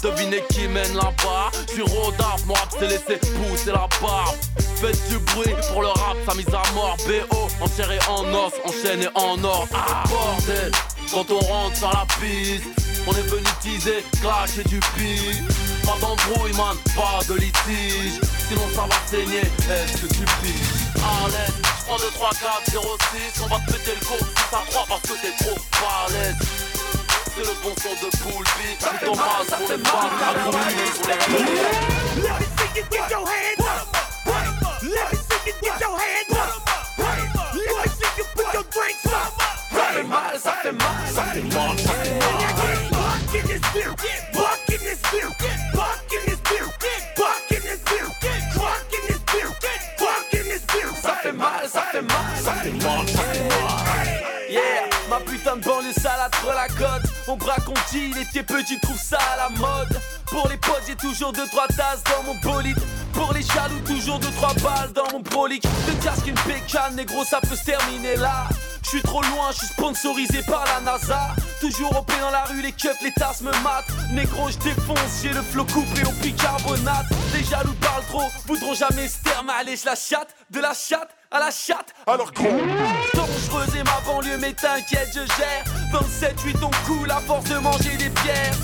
[0.02, 4.36] Devinez qui mène là-bas Je suis Rodaf, mon rap s'est laissé pousser la barbe
[4.76, 9.06] Faites du bruit pour le rap, sa mise à mort BO, enserré en os, enchaîné
[9.14, 10.72] en or Ah bordel,
[11.12, 15.42] quand on rentre sur la piste On est venu teaser, clasher du pif
[15.84, 18.20] Pas d'embrouille man, pas de litige.
[18.48, 22.96] Sinon ça va saigner, est-ce que tu piges Allez, je prends 2, 3, 4, 0,
[23.34, 26.36] 6 On va te péter le coup, 6 à 3 parce que t'es trop balèze
[27.34, 30.42] c'est le bon son de Poulpi Tout ton mal pour les femmes
[32.16, 33.96] Let me see you get your hands up.
[34.82, 36.60] Let me see you get your hands up.
[36.98, 39.32] Let me see you put your drinks up.
[39.72, 42.91] Ça fait mal, ça fait mal, ça fait mal, ça fait mal
[43.34, 45.00] in this buck in this buck in this
[45.72, 46.40] buck in this
[47.16, 47.80] buck in this
[49.98, 50.62] buck in this.
[51.00, 55.56] Ça fait mal, ça fait mal, ça fait mal, ça fait mal Yeah, ma putain
[55.56, 59.18] de banlieue salade pour la côte On braque, on deal, et t'es petit, trouve ça
[59.34, 59.98] à la mode.
[60.26, 62.78] Pour les potes, j'ai toujours deux trois tasses dans mon bolide.
[63.14, 67.24] Pour les jaloux, toujours deux trois balles dans mon brolic De casque une pécane, négro,
[67.24, 68.46] ça peut se terminer là.
[68.82, 72.42] Je suis trop loin, je suis sponsorisé par la NASA Toujours au pied dans la
[72.46, 73.86] rue, les cups, les tasses me matent.
[74.10, 77.06] Négro, je défonce, j'ai le flot couplé au bicarbonate.
[77.32, 81.10] Les jaloux parlent trop, voudront jamais se terme Allez, je la chatte, de la chatte
[81.30, 81.94] à la chatte.
[82.08, 82.48] Alors gros
[83.14, 85.64] Dangereuse et ma banlieue mais t'inquiète je gère.
[85.92, 88.54] 27-8 on coule à force de manger des pierres.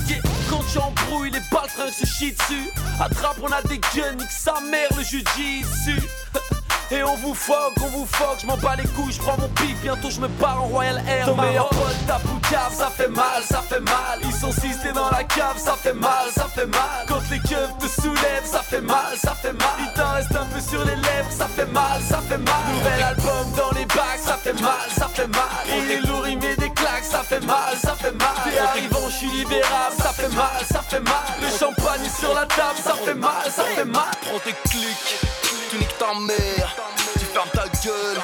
[0.49, 2.69] Quand tu embrouilles les baltringues se chient dessus.
[2.99, 6.01] Attrape on a des guns nique sa mère le jujitsu
[6.91, 9.47] Et on vous foque, on vous foque, je m'en bats les couilles, je prends mon
[9.49, 11.27] pif, bientôt je me pars en Royal Air.
[11.27, 14.19] Ton meilleur pote tape ou cave, ça fait mal, ça fait mal.
[14.23, 17.05] Ils sont six, t'es dans la cave, ça fait mal, ça fait mal.
[17.07, 19.69] Quand les keufs te soulèvent, ça fait mal, ça fait mal.
[19.79, 22.55] Il t'en reste un peu sur les lèvres, ça fait mal, ça fait mal.
[22.73, 25.65] Nouvel album dans les bacs, ça fait mal, ça fait mal.
[25.67, 28.33] Il est lourd, il met des claques, ça fait mal, ça fait mal.
[28.43, 31.37] T'es arrivant, je suis libérable, ça fait mal, ça fait mal.
[31.39, 34.09] Le champagne sur la table, ça fait mal, ça fait mal.
[34.21, 35.21] Prends tes clics,
[35.69, 36.75] tu niques ta mère.
[37.13, 38.21] Tu fermes ta gueule,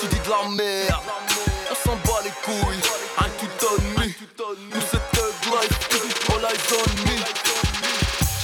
[0.00, 1.02] tu dis de la merde.
[1.70, 2.80] On s'en bat les couilles,
[3.18, 4.06] un tout on me.
[4.06, 7.16] Nous c'est thug life, all eyes on me.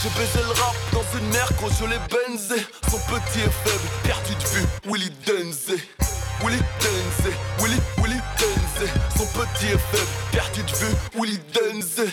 [0.03, 2.65] J'ai baisé le rap dans une mer quand je l'ai benzé.
[2.91, 5.77] Son petit est faible, perdu de vue, Willy Denze.
[6.41, 8.89] Willy Denze, Willy, Willy Denze.
[9.17, 12.07] Son petit est faible, perdu de vue, Willy Denze.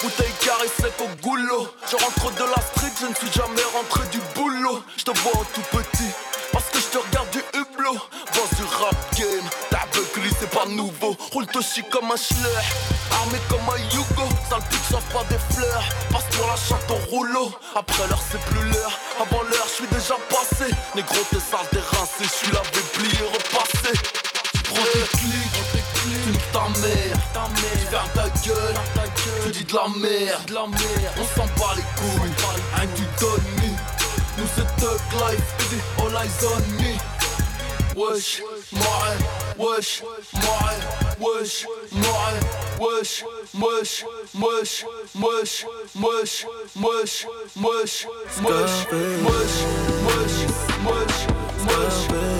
[0.00, 1.68] Bouteille carré sec au goulot.
[1.90, 2.62] Je rentre de la
[3.00, 4.82] je ne suis jamais rentré du boulot.
[4.96, 6.10] Je te vois tout petit,
[6.52, 7.96] parce que je te regarde du hublot.
[8.34, 11.16] Boss du rap game, ta buckle c'est pas nouveau.
[11.32, 12.62] Roule Toshi comme un schleur,
[13.20, 14.28] armé comme un Yugo.
[14.48, 15.84] Sale pute, sauve pas des fleurs.
[16.10, 17.52] Passe pour la chatte au rouleau.
[17.74, 18.98] Après l'heure, c'est plus l'heure.
[19.20, 20.72] Avant l'heure, je suis déjà passé.
[20.94, 22.22] Négro, t'es sale, t'es rincé.
[22.22, 23.92] Je suis lavé, plié, repassé.
[24.64, 25.77] Prends tes clics,
[26.32, 27.18] tu ta mère.
[27.54, 28.78] Tu fermes ta gueule,
[29.44, 30.52] tu dis de la merde.
[31.16, 32.36] On s'en bat les couilles,
[32.76, 33.70] un tu donnes me.
[34.38, 35.48] Nous c'est thug life,
[35.98, 36.92] all eyes on me.
[37.96, 39.16] Wesh, moi,
[39.58, 40.84] wesh, wesh,
[41.18, 41.66] wesh,
[41.98, 42.04] wesh,
[42.78, 43.24] wesh,
[43.58, 44.04] wesh,
[44.34, 44.84] wesh,
[45.24, 45.64] wesh,
[45.96, 46.44] wesh,
[46.76, 47.24] wesh,
[47.56, 48.06] wesh, wesh,
[49.24, 49.56] wesh,
[50.04, 50.36] wesh,
[50.84, 51.16] wesh,
[51.66, 52.37] wesh,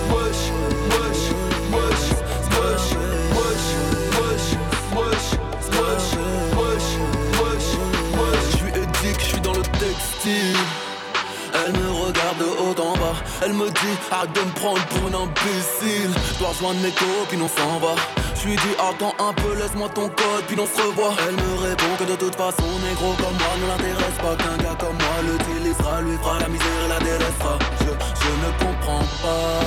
[11.53, 15.07] Elle me regarde de haut en bas, elle me dit arrête de me prendre pour
[15.07, 16.11] une imbécile.
[16.37, 17.95] Dois rejoindre mes copines, on s'en va.
[18.35, 21.13] Je lui dis attends un peu, laisse-moi ton code, puis on se revoit.
[21.27, 24.35] Elle me répond que de toute façon, négro comme moi ne l'intéresse pas.
[24.37, 27.57] Qu'un gars comme moi l'utilisera, lui fera la misère et la délaissera.
[27.81, 29.59] Je, ne comprends pas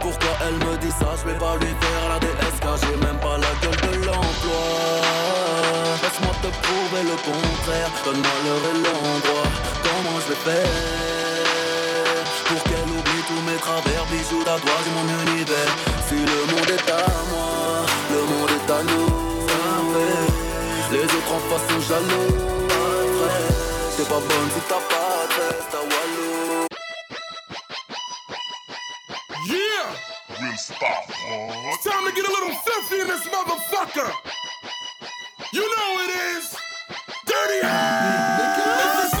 [0.00, 1.08] pourquoi elle me dit ça.
[1.20, 5.37] Je vais pas lui faire la DS car j'ai même pas la gueule de l'emploi.
[6.48, 9.48] Te prouver le contraire, donne-moi l'heure et l'endroit.
[9.82, 10.68] Comment je vais faire
[12.46, 15.72] pour qu'elle oublie tous mes travers, bijoux d'ardoise et mon univers.
[16.08, 19.10] Si le monde est à moi, le monde est à nous.
[20.90, 22.32] Les autres en face sont jaloux.
[23.94, 26.66] C'est pas bonne si t'as pas de veste à Walou.
[29.44, 29.88] Yeah!
[30.54, 30.68] It's
[31.84, 34.10] time to get a little filthy in this motherfucker.
[35.52, 36.54] You know it is.
[37.26, 39.14] Dirty hands.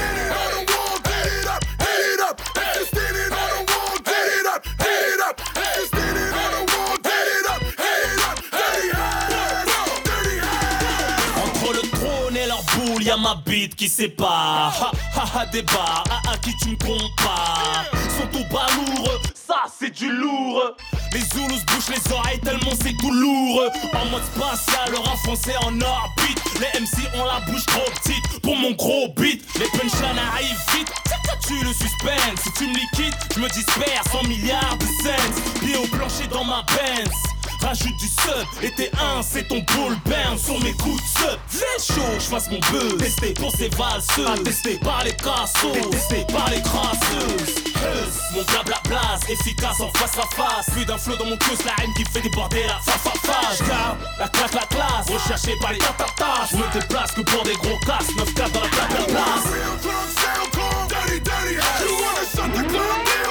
[11.42, 14.92] Entre le trône et leur boule, y'a ma bite qui sépare.
[15.14, 17.84] Ha ha ha, débat, à, à qui tu me compares.
[18.16, 20.76] Sont tout baloureux, ça c'est du lourd.
[21.12, 23.62] Les Zoulous bouchent les oreilles tellement c'est tout lourd.
[23.94, 26.40] En mode spatial, leur enfoncé en orbite.
[26.60, 29.42] Les MC ont la bouche trop petite pour mon gros beat.
[29.58, 30.92] Les punchlines arrivent vite.
[31.46, 32.42] tu le suspense.
[32.42, 35.60] Si tu me liquides, je me disperse 100 milliards de cents.
[35.60, 37.37] Pieds au plancher dans ma Benz.
[37.60, 41.38] Rajoute du sub, et t'es un, c'est ton bull burn sur mes coups de sub.
[41.48, 42.96] Fais chaud, je fasse mon buzz.
[42.98, 47.54] Testé pour ces valseuses, attesté par les cassos, détesté par les crasseuses.
[48.34, 50.70] Mon blabla blase, efficace en face à face.
[50.72, 53.96] Plus d'un flow dans mon cus, la haine qui fait déborder la fa fa fa.
[54.18, 56.48] La claque, la classe, recherché par les tatatas.
[56.50, 59.44] Je me déplace que pour des gros casses, 9 4 dans la place.
[60.88, 61.54] Dirty, dirty.
[61.54, 63.27] You wanna shut the club down,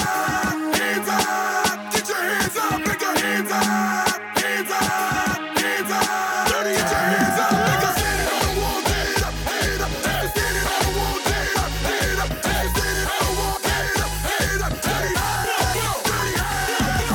[0.76, 1.92] hands up.
[1.92, 3.64] Get your hands up, nigga, hands up,
[4.38, 4.78] hands up,
[5.58, 6.48] hands up.
[6.48, 7.90] Dirty, get your hands up, nigga.
[7.98, 9.92] Standing on the wall, get it up, get it up.
[9.92, 12.30] If you're standing on the wall, get it up, get it up.
[12.32, 14.72] If you're standing on the wall, get it up, get it up.
[14.88, 15.48] Dirty, dirty,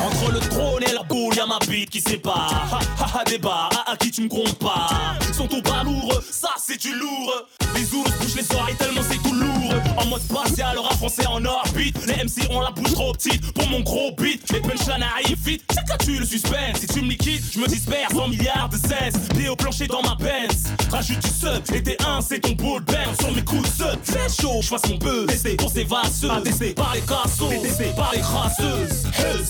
[0.06, 2.70] Entre le trône et leur boule, y'a ma bite qui sépare.
[2.70, 5.18] Ha ha ha, débat, à, à qui tu me compares?
[5.32, 7.48] Sont tout baloureux, ça c'est du lourd.
[7.94, 9.93] Les Zoulous bouchent les oreilles tellement c'est tout lourd.
[10.04, 11.96] En mode spatial, rap français en orbite.
[12.06, 14.52] Les MC ont la bouche trop petite pour mon gros beat.
[14.52, 16.80] Les punchlines arrivent vite, c'est que tu le suspense.
[16.80, 19.14] Si tu me liquides, je me disperse 100 milliards de cesse.
[19.34, 20.64] Pieds au plancher dans ma Benz.
[20.90, 23.18] Rajoute du sub, et t'es un, c'est ton bull bang.
[23.18, 25.26] Sur mes coups de sub, fais chaud, je fasse mon buzz.
[25.26, 29.06] Testé pour ces valseuses, attesté par les cassos, détesté par les crasseuses.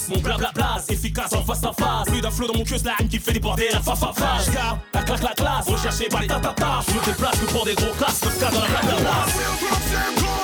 [0.09, 2.07] Mon blabla blase, efficace en face à face.
[2.07, 4.13] Plus d'un flow dans mon queue, la haine qui fait déborder la fa fa
[4.95, 6.85] la claque, la classe, recherché par les tatatas.
[6.89, 10.44] Je me déplace que pour des gros casses, 9 dans la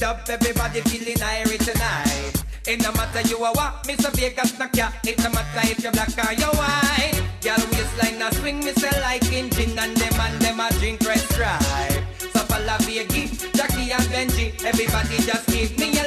[0.00, 2.32] the dub, everybody feeling irie tonight.
[2.66, 4.10] It no matter you are what, Mr.
[4.16, 4.88] Vegas knock ya.
[5.04, 7.20] It no matter if you're black or you're white.
[7.42, 11.20] Girl waistline a swing, me say like engine, and them and them a drink red
[11.32, 12.04] stripe.
[12.18, 15.99] So for la Vegas, Jackie and Benji, everybody just give me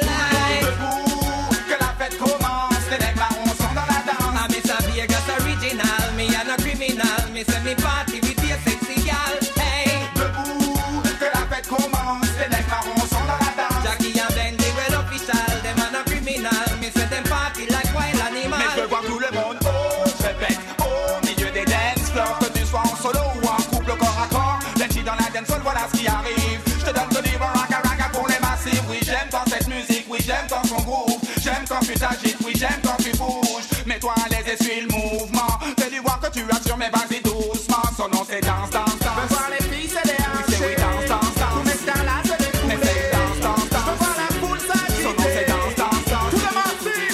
[31.44, 33.68] J'aime quand tu t'agites, oui j'aime quand tu bouges.
[33.84, 35.58] Mets-toi à l'aise et suis le mouvement.
[35.78, 37.82] Fais du voir que tu as sur mes bases doucement.
[37.94, 39.16] Son nom c'est danse, danse, danse.
[39.20, 41.52] Veux voir les filles c'est des hanches oui, danse, danse, danse.
[41.52, 44.58] Tout n'est dans là c'est des poulets Essaye danse, danse, danse Veux voir la foule
[44.58, 45.02] s'agiter.
[45.02, 46.32] Son nom c'est danse, danse, danse.
[46.32, 47.12] Tout le monde suit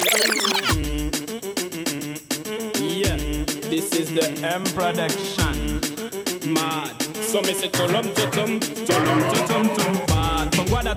[3.03, 3.19] Yeah,
[3.69, 5.81] this is the M production.
[6.45, 9.50] Mad So me c'est Tolom Totom, Tolom Totom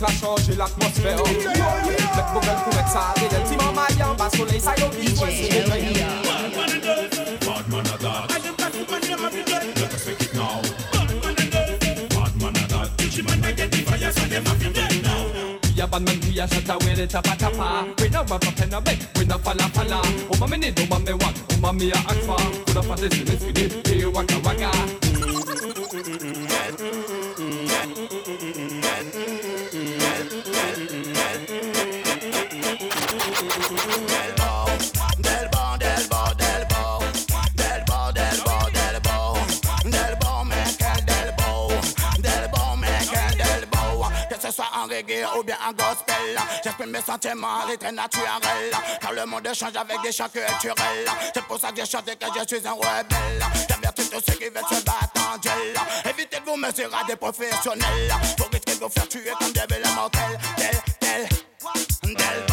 [0.00, 1.14] la chanje l'atmosfè
[2.10, 2.30] Mèk
[7.46, 9.66] Bad man Bad that I dem pas pou man yam api girl.
[9.76, 10.60] Let us now.
[10.92, 11.78] Bad man and girls
[12.08, 12.72] Bad man and
[13.26, 15.60] man I get the fire so dem api girl now.
[15.74, 18.72] We a bad we a shatter, we the tapa tapa We no have a pen
[18.72, 18.80] a
[19.18, 22.36] we no falla falla Oh mami need, oh mami want, oh mami a act for.
[22.64, 24.99] Coulda for this, let's get waka waka.
[45.68, 48.72] Gospel, j'exprime mes sentiments, les très naturels.
[49.00, 51.06] Car le monde change avec des chants culturels.
[51.34, 53.44] C'est pour ça que j'ai chanté que je suis un rebelle.
[53.68, 55.74] J'avertis tous ceux qui veulent se battre en duel.
[56.04, 58.14] Évitez de vous mesurer à des professionnels.
[58.36, 60.38] Pour risquer de vous faire tuer comme des belles mortels.
[60.56, 62.49] Del, del, del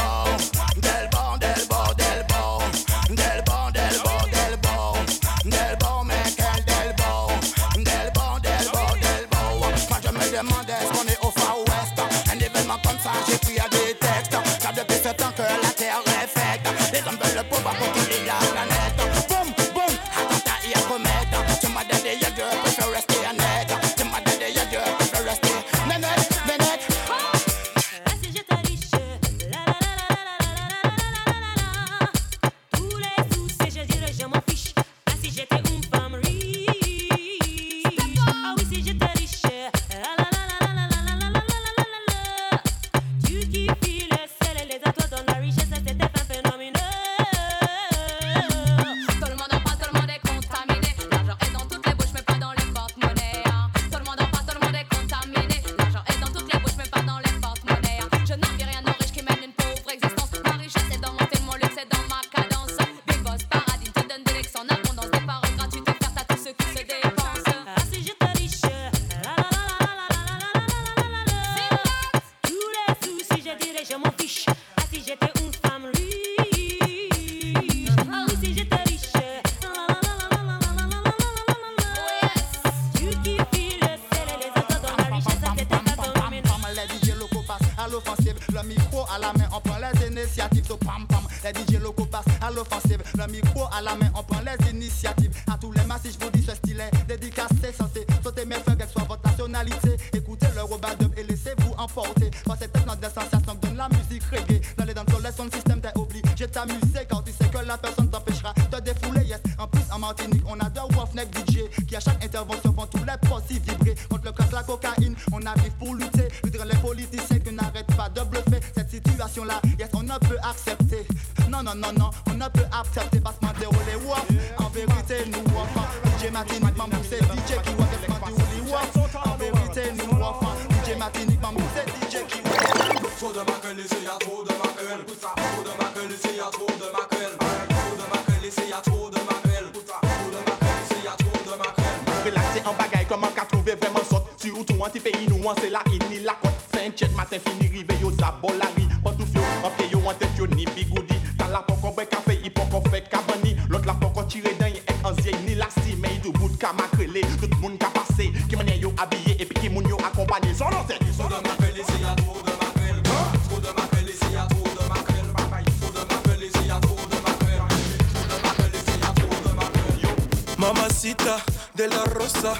[170.57, 171.37] Mamacita
[171.75, 172.53] de la Rosa,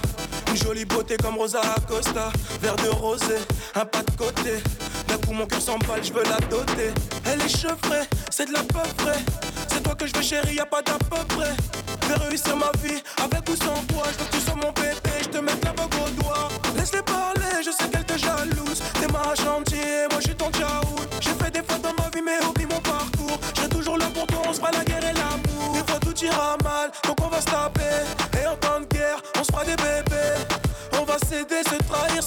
[0.50, 2.32] une jolie beauté comme Rosa Acosta,
[2.62, 3.38] verre de rosé,
[3.74, 4.62] un pas de côté.
[5.08, 6.94] D'un coup mon cœur s'emballe, je veux la doter.
[7.26, 9.20] Elle est chevrée, c'est de la peu frais.
[9.68, 11.56] c'est toi que je veux chérie, y a pas d'à peu près.
[12.04, 14.04] Je vais réussir ma vie avec ou sans toi.
[14.12, 16.50] Je que tu sois mon bébé, je te mette la bague au doigt.
[16.76, 18.82] Laisse-les parler, je sais qu'elle te jalouse.
[19.00, 21.08] T'es ma chantier, moi je suis ton tchaoul.
[21.20, 23.40] J'ai fait des fautes dans ma vie, mais oublie mon parcours.
[23.56, 25.74] Serai toujours là pour toi, on se fera la guerre et l'amour.
[25.74, 26.57] Des fois tout ira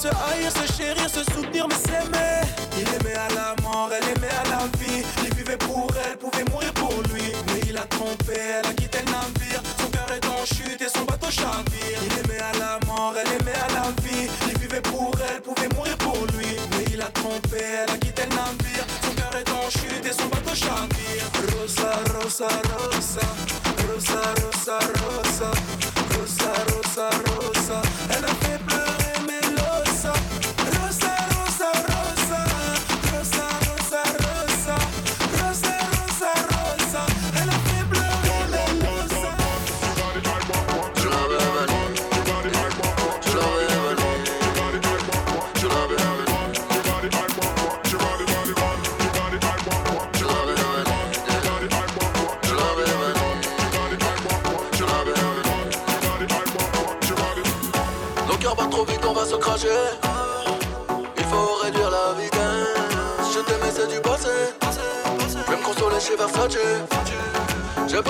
[0.01, 2.41] se haïr, se chérir, se soutenir, mais s'aimer.
[2.79, 5.03] Il aimait à la mort, elle aimait à la vie.
[5.23, 7.27] Il vivait pour elle, pouvait mourir pour lui.
[7.47, 9.61] Mais il a trompé, elle a quitté le navire.
[9.79, 11.99] Son cœur est en chute et son bateau chavire.
[12.07, 14.27] Il aimait à la mort, elle aimait à la vie.
[14.49, 16.49] Il vivait pour elle, pouvait mourir pour lui.
[16.71, 18.85] Mais il a trompé, elle a quitté le navire.
[19.05, 21.25] Son cœur est en chute et son bateau chavire.
[21.53, 22.47] Rosa, rosa.
[22.91, 23.27] Rosa,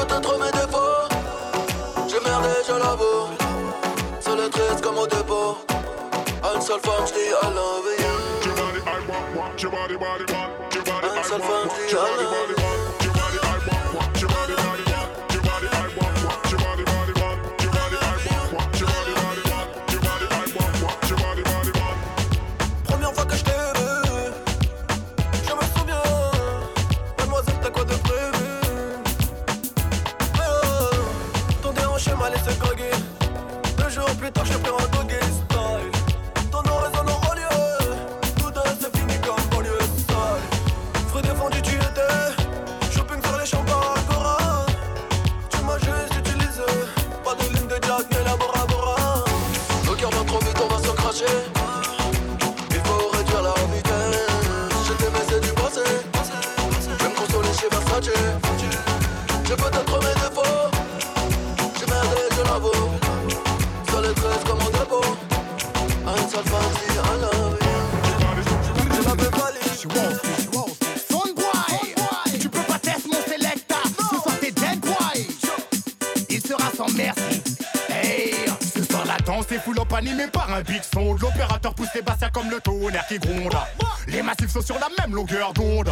[0.02, 1.08] quand t'as trop mes défauts.
[2.08, 3.28] J'ai merdé, je l'avoue.
[4.20, 5.58] Sur le triste comme au dépôt.
[6.56, 8.08] Une seule femme, je dis I love you.
[9.58, 9.96] Your body,
[84.62, 85.90] sur la même longueur d'onde.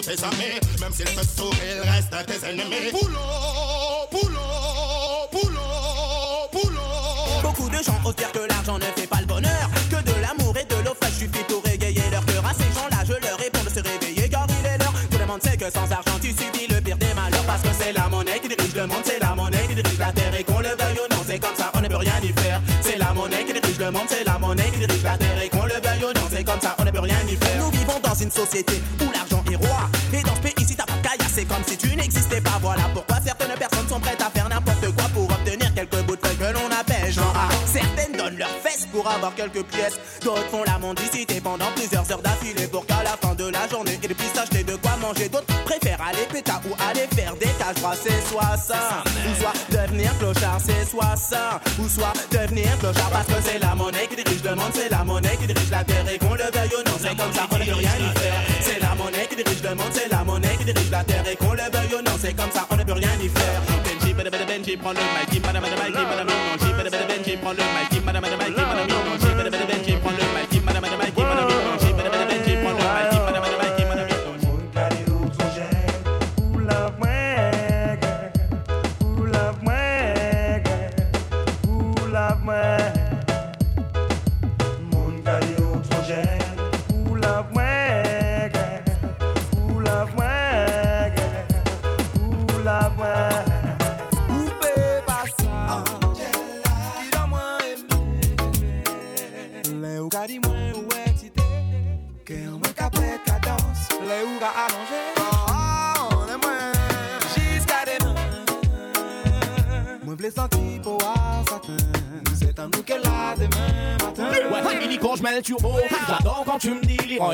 [0.00, 0.60] Tous tes amis.
[0.80, 2.90] Même s'ils te sourient, ils restent tes ennemis.
[2.92, 4.62] Pull up, pull up.
[7.42, 9.70] Beaucoup de gens osent dire que l'argent ne fait pas le bonheur.
[9.90, 12.44] Que de l'amour et de l'eau fraîche suffit pour régayer leur cœur.
[12.46, 14.94] À ces gens-là je leur réponds de se réveiller car il est l'heure.
[15.10, 17.44] Tout le monde sait que sans argent tu subis le pire des malheurs.
[17.44, 20.12] Parce que c'est la monnaie qui dirige le monde C'est la monnaie qui dirige la
[20.12, 20.34] terre.
[20.38, 22.60] Et qu'on le veuille ou non C'est comme ça on ne peut rien y faire.
[22.82, 25.42] C'est la monnaie qui dirige le monde C'est la monnaie qui dirige la terre.
[25.42, 27.58] Et qu'on le veuille ou non C'est comme ça on ne peut rien y faire.
[27.58, 29.17] Nous vivons dans une société où l'argent
[39.36, 39.98] quelques pièces.
[40.22, 43.98] D'autres font la mendicité pendant plusieurs heures d'affilée Pour qu'à la fin de la journée
[44.02, 45.28] ils puissent acheter de quoi manger.
[45.28, 47.76] D'autres préfèrent aller péta ou aller faire des cages.
[47.76, 53.10] Droits C'est soit ça, ou soit devenir clochard C'est soit ça, ou soit devenir clochard
[53.10, 55.84] Parce que c'est la monnaie qui dirige le monde C'est la monnaie qui dirige la
[55.84, 56.04] terre.
[56.12, 58.40] Et qu'on le veuille ou non C'est comme ça on ne peut rien y faire.
[58.60, 61.24] C'est la monnaie qui dirige le monde C'est la monnaie qui dirige la terre.
[61.30, 63.60] Et qu'on le veuille ou non C'est comme ça on ne peut rien y faire.
[63.84, 64.14] Benji,
[64.46, 68.20] Benji, prends le mic, bada Benji, bada bada Benji, Benji, prends le mic, bada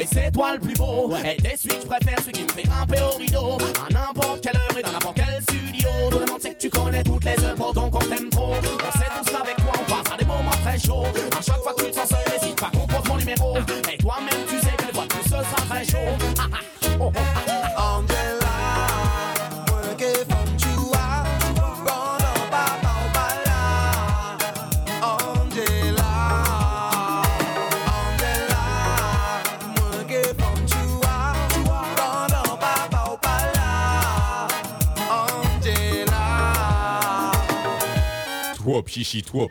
[0.04, 1.12] dis, c'est toi le plus beau.
[1.24, 3.58] Et des suites, je préfère celui qui me fait grimper au rideau.
[3.94, 4.03] Ah, à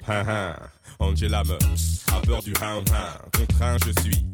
[0.08, 0.56] Hein, hein.
[1.00, 1.54] Angela me
[2.16, 3.18] a peur du hound, hein.
[3.38, 4.26] Contraint, je suis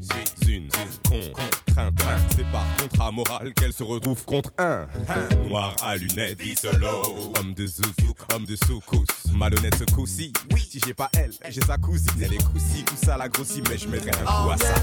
[0.55, 0.67] une
[1.03, 1.35] contrainte.
[1.77, 2.17] hein.
[2.35, 4.87] C'est par contrat moral qu'elle se retrouve contre un.
[5.07, 5.29] hein.
[5.47, 7.31] Noir à lunettes, solo.
[7.39, 9.05] Homme de zouzou, homme de soukous.
[9.33, 10.33] Malhonnête ce coup-ci.
[10.53, 12.09] Oui, si j'ai pas elle, j'ai sa cousine.
[12.21, 14.73] Elle est coussi, tout ça la grossit, mais je mettrai un coup à ça.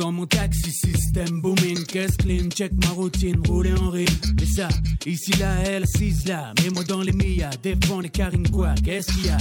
[0.00, 4.08] Dans mon taxi, système booming, caisse clean, check ma routine, rouler en rime.
[4.38, 4.68] Mais ça,
[5.04, 9.26] ici là, elle assise là, mets-moi dans les millas, défends les carines quoi, qu'est-ce qu'il
[9.26, 9.36] y a?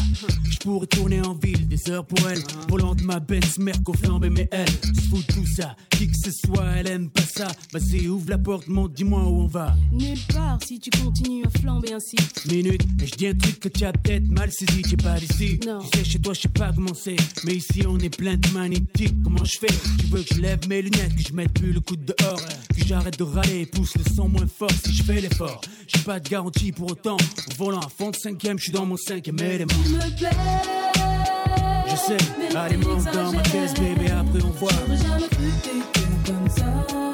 [0.51, 4.29] Je pourrais tourner en ville, des heures pour elle, volant de ma Benz, Merco flambé,
[4.29, 7.47] mais elle, se fout de tout ça, qui que ce soit, elle aime pas ça.
[7.71, 9.77] Vas-y, ouvre la porte, monte, dis-moi où on va.
[9.93, 12.17] Nulle part si tu continues à flamber ainsi.
[12.51, 15.57] Minute, et je dis un truc que tu as peut-être mal saisi, t'es pas d'ici.
[15.65, 15.79] Non.
[15.79, 18.49] Tu sais, chez toi, je sais pas comment c'est, mais ici on est plein de
[18.49, 19.15] magnétiques.
[19.23, 19.73] Comment je fais?
[19.99, 22.41] Tu veux que je lève mes lunettes, que je mette plus le coup de dehors,
[22.75, 25.61] que j'arrête de râler et pousse le son moins fort si je fais l'effort.
[25.87, 27.17] J'ai pas de garantie pour autant.
[27.17, 29.73] Au volant à fond de cinquième, je suis dans mon cinquième élément.
[29.83, 30.29] Tu me plais.
[31.87, 34.71] Je sais, allez, monte dans ma caisse, baby, après on voit.
[36.25, 37.08] Comme ça.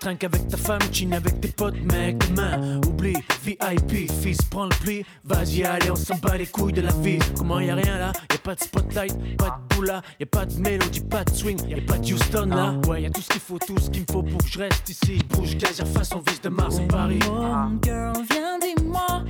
[0.00, 2.80] Trinque avec ta femme, chine avec tes potes, mec, demain.
[2.86, 5.04] Oublie, VIP, fils, prends le pli.
[5.24, 7.18] Vas-y, allez, on s'en bat les couilles de la vie.
[7.36, 8.12] Comment y a rien là?
[8.30, 11.80] Y'a pas de spotlight, pas de boula, y'a pas de mélodie, pas de swing, y'a
[11.80, 12.74] pas de Houston là.
[12.86, 14.88] Ouais, y'a tout ce qu'il faut, tout ce qu'il me faut pour que je reste
[14.88, 15.18] ici.
[15.30, 17.18] Bouge, gazer façon vis de Mars, Paris.
[17.26, 19.24] Mon girl, viens dis-moi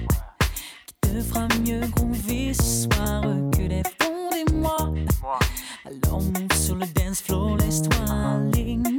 [0.86, 4.92] Qui te fera mieux groover ce soir que les fonds des mois
[5.86, 8.97] Alors move sur le dance floor, laisse-toi aller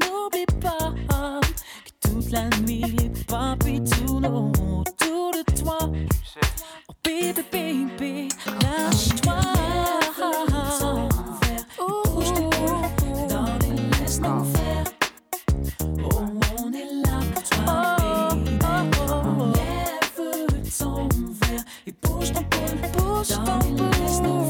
[16.03, 16.23] Oh,
[16.59, 17.95] on est là pour toi,
[18.35, 18.57] baby.
[19.09, 21.07] Enlève ton
[21.41, 24.48] verre et bouge ton poule, bouge ton poule.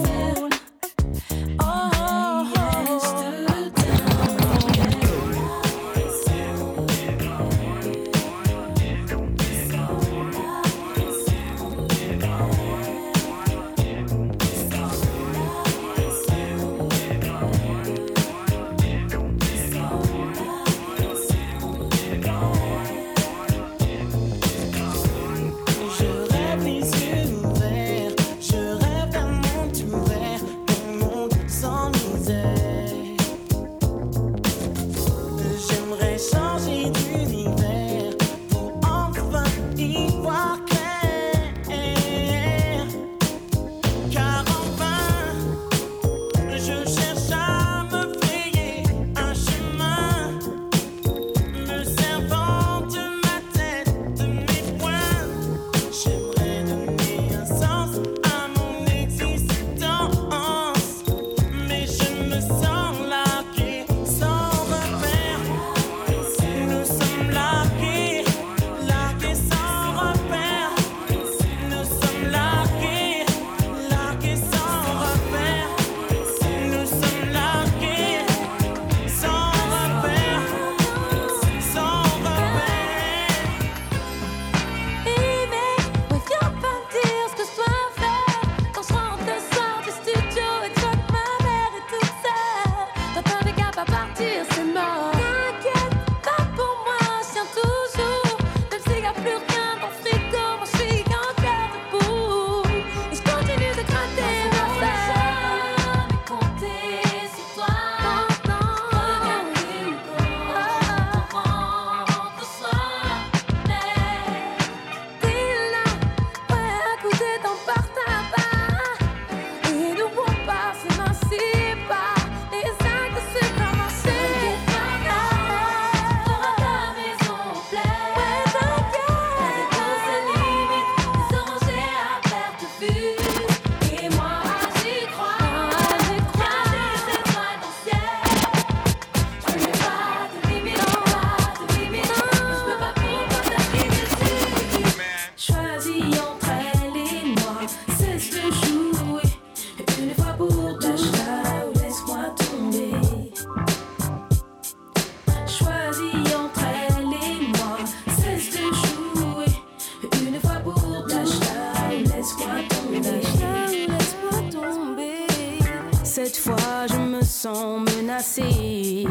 [167.42, 169.08] Sens menacée.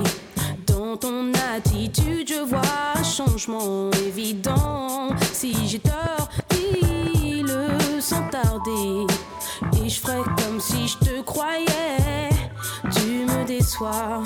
[0.67, 5.09] Dans ton attitude, je vois changement évident.
[5.33, 9.07] Si j'ai tort, dis-le sans tarder.
[9.83, 12.29] Et je ferai comme si je te croyais.
[12.93, 14.23] Tu me déçois.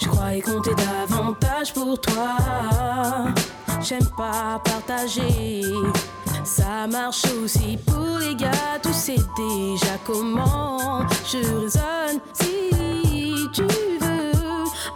[0.00, 2.36] Je croyais compter davantage pour toi.
[3.82, 5.62] J'aime pas partager.
[6.44, 8.50] Ça marche aussi pour les gars,
[8.82, 12.20] tu sais déjà comment je raisonne.
[12.32, 14.32] Si tu veux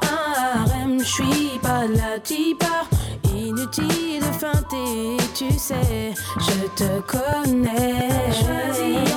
[0.02, 2.86] un harem, je suis pas la typa.
[3.34, 8.08] Inutile de feinter, tu sais, je te connais.
[8.32, 9.12] Choisis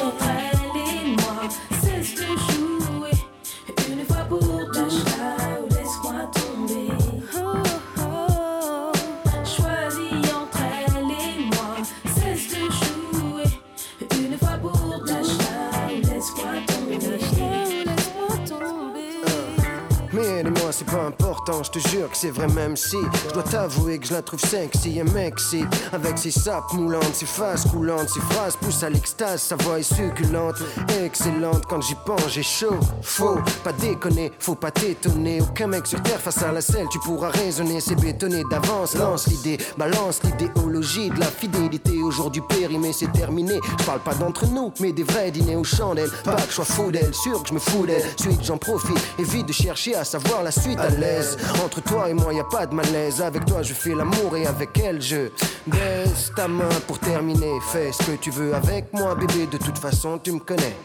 [20.79, 22.95] c'est pas important, je te jure que c'est vrai même si
[23.27, 27.25] Je dois t'avouer que je la trouve sexy et m'excite Avec ses sapes moulantes, ses
[27.25, 30.55] faces coulantes Ses phrases poussent à l'extase, sa voix est succulente.
[31.03, 32.79] Excellente, quand j'y pense j'ai chaud.
[33.01, 35.41] Faux, pas déconner, faut pas t'étonner.
[35.41, 38.95] Aucun mec sur terre face à la selle Tu pourras raisonner, c'est bétonné d'avance.
[38.95, 43.59] Lance l'idée, balance l'idéologie De la fidélité, aujourd'hui périmé c'est terminé.
[43.79, 46.11] Je parle pas d'entre nous, mais des vrais dîners aux chandelles.
[46.23, 48.03] Pas que je sois fou d'elle, sûr que je me fous d'elle.
[48.17, 51.37] Suite j'en profite, évite de chercher à savoir la suite à l'aise.
[51.63, 53.21] Entre toi et moi y a pas de malaise.
[53.21, 55.29] Avec toi je fais l'amour et avec elle je
[55.67, 57.59] baisse ta main pour terminer.
[57.71, 59.47] Fais ce que tu veux avec moi bébé.
[59.51, 60.75] De toute façon tu me connais.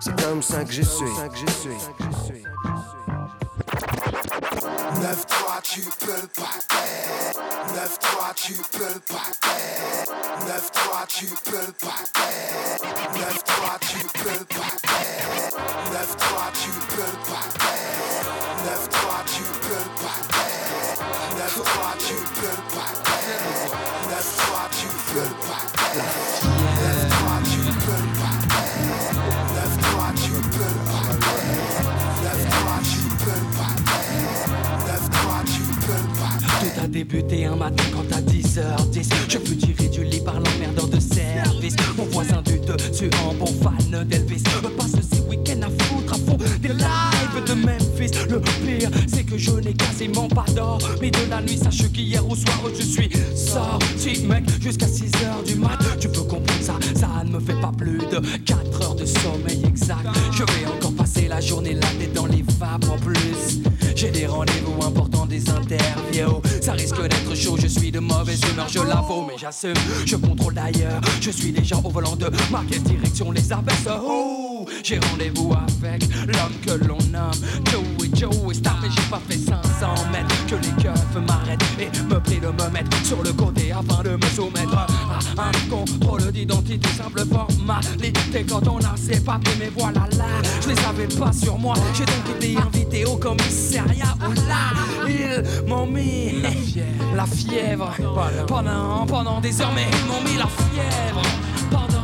[0.00, 1.06] C'est comme ça que je suis
[5.00, 7.32] 9-3, tu peux pas faire.
[7.74, 10.04] 9-3, tu peux pas faire.
[10.46, 12.78] 9-3, tu peux pas faire.
[13.14, 15.56] 9-3, tu peux pas faire.
[15.90, 17.80] 9-3, tu peux pas faire.
[18.66, 19.29] 9-3,
[36.90, 41.76] débuté un matin quand à 10h10 Je fus tiré du lit par l'emmerdeur de service.
[41.96, 44.42] Mon voisin du dessus en bon fan d'Elvis
[44.76, 48.10] passe ces week-ends à foutre à fond des lives de Memphis.
[48.28, 51.56] Le pire c'est que je n'ai quasiment pas d'or Mais de la nuit.
[51.56, 55.78] Sache qu'hier au soir je suis sorti mec Jusqu'à 6h du mat.
[56.00, 59.62] Tu peux comprendre ça, ça ne me fait pas plus de 4 heures de sommeil
[59.64, 60.06] exact.
[60.32, 63.60] Je vais encore passer la journée tête dans les vapes en plus.
[63.94, 66.42] J'ai des rendez-vous importants, des interviews.
[66.60, 69.74] Ça risque d'être chaud, je suis de mauvaise humeur, je l'avoue Mais j'assume,
[70.04, 74.49] je contrôle d'ailleurs Je suis déjà au volant de ma direction les abaisse Oh,
[74.82, 77.30] j'ai rendez-vous avec l'homme que l'on nomme
[77.70, 82.20] Joey Joey Star Mais j'ai pas fait 500 mètres Que les keufs m'arrêtent et me
[82.20, 86.88] prient de me mettre sur le côté Afin de me soumettre à un contrôle d'identité
[86.96, 88.44] Simple formalité.
[88.48, 90.26] Quand on a ses papiers Mais voilà là,
[90.62, 91.74] je les avais pas sur moi.
[91.94, 96.42] J'ai donc été invité au commissariat Où là, ils m'ont mis
[97.14, 97.92] la fièvre.
[98.46, 101.22] Pendant, pendant des heures Mais ils m'ont mis la fièvre.
[101.70, 101.99] Pendant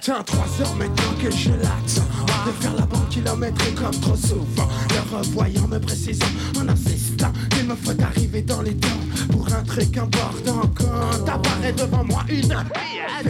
[0.00, 2.46] Putain, 3 heures maintenant que je l'attends.
[2.46, 4.66] De faire la banque kilométrique comme trop souvent.
[4.88, 6.24] Le revoyant me précisant
[6.58, 8.88] en insistant Qu'il me faut arriver dans les temps
[9.30, 10.62] Pour un truc important.
[10.74, 12.56] Quand apparaît devant moi une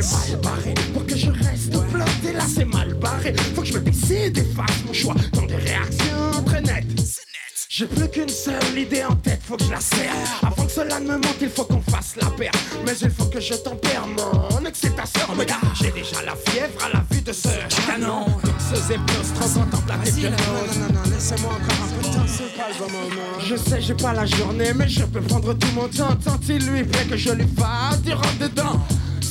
[0.01, 3.35] C'est mal barré Pour que je reste planté là c'est mal barré.
[3.57, 5.14] Faut que je me décide et fasse mon choix.
[5.33, 7.30] Dans des réactions très nettes
[7.73, 10.11] j'ai plus qu'une seule idée en tête, faut que je la serre.
[10.43, 12.51] Avant que cela ne me monte, il faut qu'on fasse la paire.
[12.85, 15.27] Mais il faut que je tempère mon excitation.
[15.39, 17.49] Regarde, j'ai déjà la fièvre à la vue de ce
[17.87, 18.27] canon.
[18.59, 22.27] ce zéplos transcendental la tête non, non, non, non, laissez-moi encore un peu de temps,
[22.27, 23.39] c'est pas le bon moment.
[23.39, 26.66] Je sais, j'ai pas la journée, mais je peux prendre tout mon temps Tant il
[26.66, 28.81] lui plaît que je lui fasse du rentre dedans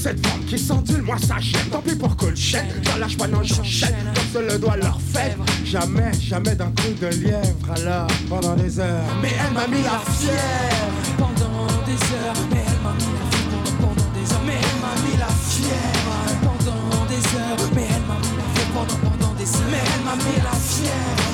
[0.02, 1.70] cette forme qui s'endule, moi ça gêne.
[1.72, 3.96] Tant pis pour qu'on le chaîne, j'en lâche pas, non j'enchaîne.
[4.16, 8.80] Comme se le doigt leur fève Jamais, jamais d'un coup de lièvre Alors, pendant des
[8.80, 9.04] heures.
[9.22, 10.96] Mais elle m'a mis la fièvre.
[11.18, 13.78] Pendant des heures Mais elle m'a mis la fièvre.
[13.82, 16.16] Pendant des heures Mais elle m'a mis la fièvre.
[16.44, 18.88] Pendant des heures Mais elle m'a mis la fièvre.
[19.04, 21.29] Pendant des heures Mais elle m'a mis la fièvre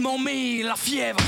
[0.00, 1.18] ils m'ont mis la fièvre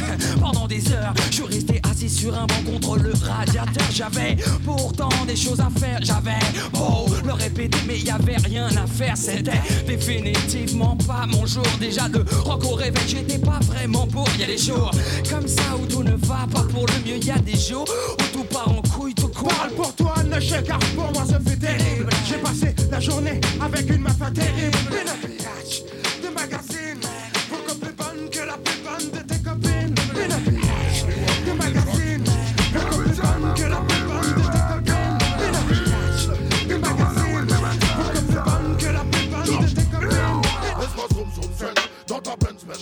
[0.41, 3.87] pendant des heures Je restais assis sur un banc contre le radiateur.
[3.93, 6.39] J'avais pourtant des choses à faire, j'avais
[6.73, 9.16] beau le répéter, mais y avait rien à faire.
[9.16, 11.66] C'était définitivement pas mon jour.
[11.81, 14.27] Déjà le rock au réveil, j'étais pas vraiment pour.
[14.39, 14.91] Y a des jours
[15.29, 17.18] comme ça où tout ne va pas pour le mieux.
[17.18, 17.87] Y a des jours
[18.18, 19.49] où tout part en couille, tout court.
[19.49, 22.11] Parle pour toi, ne car pour moi ça fait terrible.
[22.27, 25.41] J'ai passé la journée avec une meuf terrible.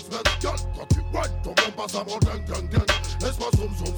[0.08, 2.68] Benz Girl, quand tu whine, ton bon passe à mon gang gang.
[2.68, 2.86] Gang
[3.20, 3.94] Laisse-moi zoom zoom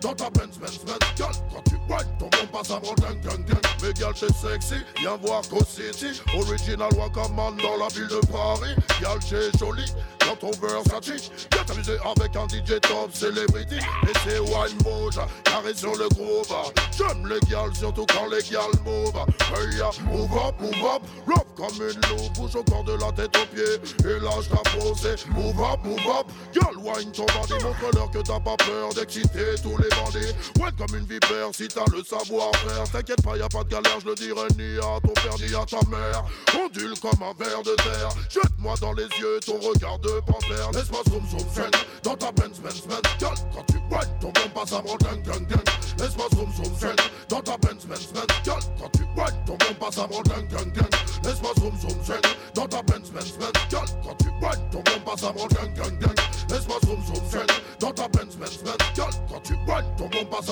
[0.00, 0.80] dans ta Benz Benz
[1.16, 3.69] Girl, quand tu whine, ton bon passe à mon gang gang gang
[4.00, 6.22] Girl, t'es sexy, viens voir Co City.
[6.34, 8.74] Original Wakaman dans la ville de Paris.
[8.98, 13.76] Girl, t'es jolie dans ton Versace Viens t'amuser avec un DJ top celebrity.
[13.76, 15.14] Et c'est wine mode,
[15.44, 16.48] carré sur le groove.
[16.96, 19.12] J'aime les gals, surtout quand les gals move.
[19.54, 23.36] Hey, ya, move up, move up, rough comme une loupe Bouge encore de la tête
[23.36, 24.08] aux pieds.
[24.08, 26.26] Et lâche ta posée Move up, move up.
[26.54, 30.32] Girl, wine ton bandit Montre-leur que t'as pas peur d'exciter tous les bandits.
[30.60, 32.90] Ouais comme une vipère si t'as le savoir-faire.
[32.90, 35.54] T'inquiète pas, y a pas de galère, je le dirai ni à ton père ni
[35.54, 36.24] à ta mère.
[36.62, 38.10] Ondule comme un ver de terre.
[38.28, 40.70] Jette-moi dans les yeux ton regard de panthère.
[40.72, 41.70] Laisse-moi zoom zoom zen
[42.02, 45.22] Dans ta Benz Benz Benz Girl, quand tu whine ton bon passe à mon gang
[45.22, 45.64] gang gang
[45.98, 46.96] Laisse-moi zoom zoom zen
[47.28, 50.46] Dans ta Benz Benz Benz Girl, quand tu whine ton bon passe à mon gang
[50.48, 50.90] gang gang
[51.24, 52.20] Laisse-moi zoom zoom zen
[52.54, 55.74] Dans ta Benz Benz Benz Girl, quand tu whine ton bon passe à mon gang
[55.74, 56.14] gang gang
[56.50, 57.46] Laisse-moi zoom zoom zen
[57.80, 60.50] Dans ta Benz Benz Benz Girl, quand tu passe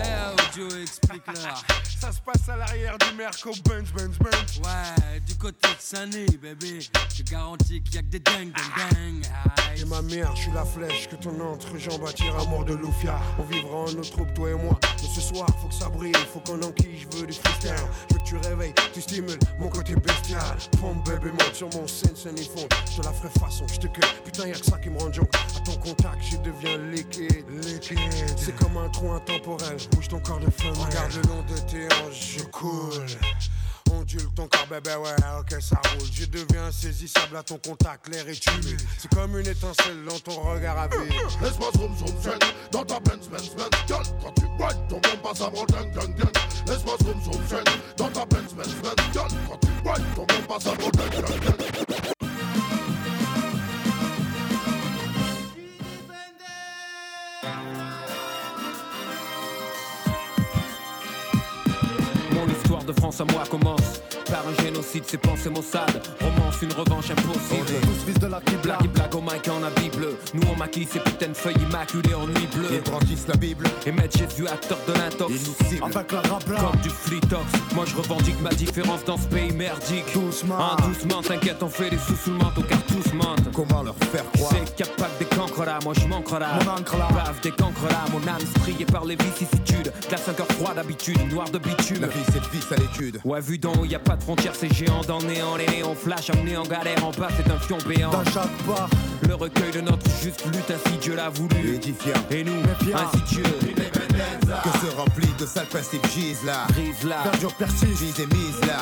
[0.00, 1.62] Eh, Joe, explique-leur.
[2.00, 6.26] Ça se passe à l'arrière du Merco Benz Benz Benz Ouais, du côté de Sané,
[6.40, 6.80] bébé.
[7.14, 9.26] Je garantis qu'il y a que des dingues, dingues, dingues.
[9.70, 9.80] Aïe.
[9.80, 13.18] Et ma mère, je suis la flèche que ton entrejambe attire à mort de Loufia.
[13.38, 14.78] On vivra en notre troupe, toi et moi.
[15.02, 17.74] Mais ce soir, faut que ça brille, faut qu'on enquille, je veux du freestyle.
[18.10, 20.42] Je veux que tu réveilles, tu stimules mon côté bestial.
[20.80, 22.68] Pompe bébé, monte sur mon scène, scène et fond.
[22.90, 24.10] Je te la ferai façon, je te cueille.
[24.24, 25.34] Putain, y'a que ça qui me rend joke.
[25.56, 27.23] À ton contact, je deviens liquide.
[27.28, 27.98] Liquide.
[28.36, 29.76] C'est comme un trou intemporel.
[29.92, 30.72] Bouge ton corps de femme.
[30.72, 33.06] Regarde le long de tes hanches, je coule.
[33.92, 36.08] Ondule ton corps, bébé, ouais, ok, ça roule.
[36.12, 38.80] Je deviens saisissable à ton contact, l'air est humide.
[38.98, 41.12] C'est comme une étincelle dans ton regard à vide.
[41.42, 42.38] Laisse-moi zoom zoom zen
[42.72, 45.90] Dans ta Benz Benz Benz Girl, quand tu whine ton bon passe à mon gang
[45.92, 46.32] gang gang
[46.66, 47.64] Laisse-moi zoom zoom zen
[47.96, 51.10] Dans ta Benz Benz Benz Girl, quand tu whine ton bon passe à mon gang
[51.10, 52.13] gang gang
[63.14, 64.00] France à moi commence
[64.30, 66.02] par un génocide, c'est pensées Mossad.
[66.20, 67.66] Romance, une revanche impossible.
[67.82, 68.78] Tous fils de la Kibla.
[68.82, 70.16] Et black au mic en habit bleu.
[70.32, 72.68] Nous on maquille ces putains de feuilles immaculées en nuit bleue.
[72.72, 73.66] Ils brandissent la Bible.
[73.86, 75.32] Et mettent Jésus acteur de l'intox.
[75.82, 76.60] Avec la rabla.
[76.60, 77.44] Comme du flitox.
[77.74, 80.12] Moi je revendique ma différence dans ce pays merdique.
[80.14, 80.56] Doucement.
[80.58, 83.52] Ah, doucement, t'inquiète, on fait des sous sous le manteau car tous mentent.
[83.54, 84.52] Comment leur faire croire?
[84.52, 84.74] C'est
[85.56, 86.58] pas moi je manquerai là.
[86.64, 87.08] Mon encre là.
[87.12, 89.92] Bave des cancres là, mon âme striée par les vicissitudes.
[90.08, 92.00] Glace un cœur froid d'habitude, noir de bitume.
[92.00, 93.20] La vie, c'est le vice à l'étude.
[93.24, 95.56] Ouais, vu d'en haut, y a pas de frontières, c'est géant dans le néant.
[95.56, 98.10] Les néons flash, amenés en galère, en bas, c'est un fion béant.
[98.10, 98.88] Dans chaque bar.
[99.28, 101.74] Le recueil de notre juste lutte, ainsi Dieu l'a voulu.
[101.76, 102.12] Édifiant.
[102.30, 102.98] Et nous, Méfiant.
[102.98, 103.42] ainsi Dieu.
[104.14, 106.66] Que se remplit de sales principes gisent là.
[106.68, 107.22] Brise là.
[107.24, 108.00] Verdure persiste.
[108.00, 108.78] Vise et mise là.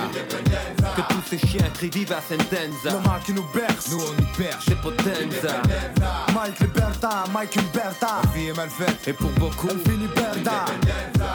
[0.97, 2.97] Que tous ces chiens crient viva sentenza.
[2.97, 3.91] Le mal qui nous berce.
[3.91, 4.65] Nous on y perche.
[4.69, 5.63] C'est potenza.
[6.35, 8.21] Mike Liberta, Mike Humberta.
[8.25, 9.09] La vie est mal faite.
[9.09, 10.65] Et pour beaucoup, Elle finit berda.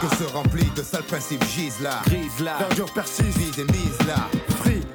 [0.01, 2.01] Que se remplit de sales principes gisent là.
[2.05, 2.57] Grise là.
[2.59, 3.37] Verdure persiste.
[3.37, 4.29] Vise et mise là.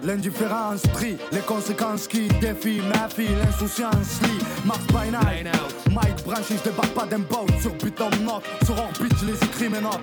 [0.03, 1.17] L'indifférence prie.
[1.31, 3.37] Les conséquences qui défient ma fille.
[3.45, 4.45] L'insouciance lit.
[4.65, 5.47] Mars by night.
[5.93, 9.35] Mike branché, je débarque pas d'un boat Sur but on note, sur orbite, je les
[9.35, 10.01] écris mes notes.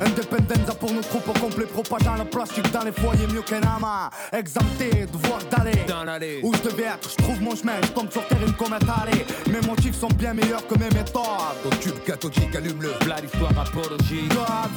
[0.00, 4.10] Independenza pour nos troupes au complet Propagande le plastique dans les foyers mieux qu'un ama
[4.32, 6.40] Exempté, devoir d'aller.
[6.42, 9.26] Où je devais être, je trouve mon chemin, je tombe sur terre une comète allée
[9.50, 11.22] Mes motifs sont bien meilleurs que mes méthodes
[11.64, 12.90] Au tube cathodique, allume-le.
[13.00, 14.28] Plat l'histoire apologique.
[14.28, 14.70] God,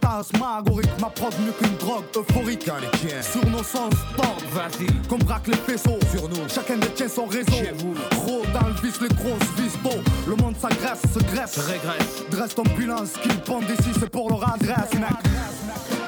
[0.00, 2.70] fantasmagorique, ma prod mieux qu'une drogue euphorique.
[3.22, 4.86] Sur nos sens tordent Vas-y.
[5.08, 6.48] Qu'on braque les faisceaux Sur nous.
[6.48, 7.94] Chacun détient son réseau Chez vous.
[8.10, 12.24] Gros dans le vice, les grosses vis tôt Le monde s'agresse, se graisse Régresse.
[12.30, 15.99] Dresse ton bilan, ce qu'ils pondent ici, c'est pour leur adresse, mec.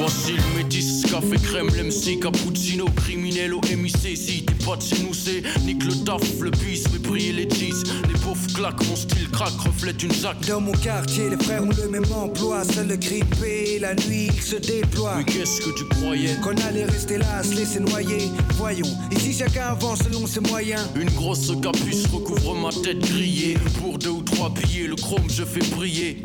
[0.00, 4.16] Voici le métis, café crème, l'MC, cappuccino, criminel au MIC.
[4.16, 7.50] Si t'es pas de chez nous, c'est nique le taf, le bis, mais briller les
[7.50, 7.82] cheese.
[8.08, 10.40] Les pauvres claque, mon style craque, reflète une zac.
[10.48, 12.64] Dans mon quartier, les frères ont le même emploi.
[12.64, 15.16] Seul le grippé, la nuit se déploie.
[15.18, 16.34] Mais qu'est-ce que tu croyais?
[16.42, 18.30] Qu'on allait rester là, se laisser noyer.
[18.56, 20.80] Voyons, ici chacun avance selon ses moyens.
[20.96, 23.58] Une grosse capuce recouvre ma tête grillée.
[23.82, 26.22] Pour deux ou trois billets, le chrome je fais briller.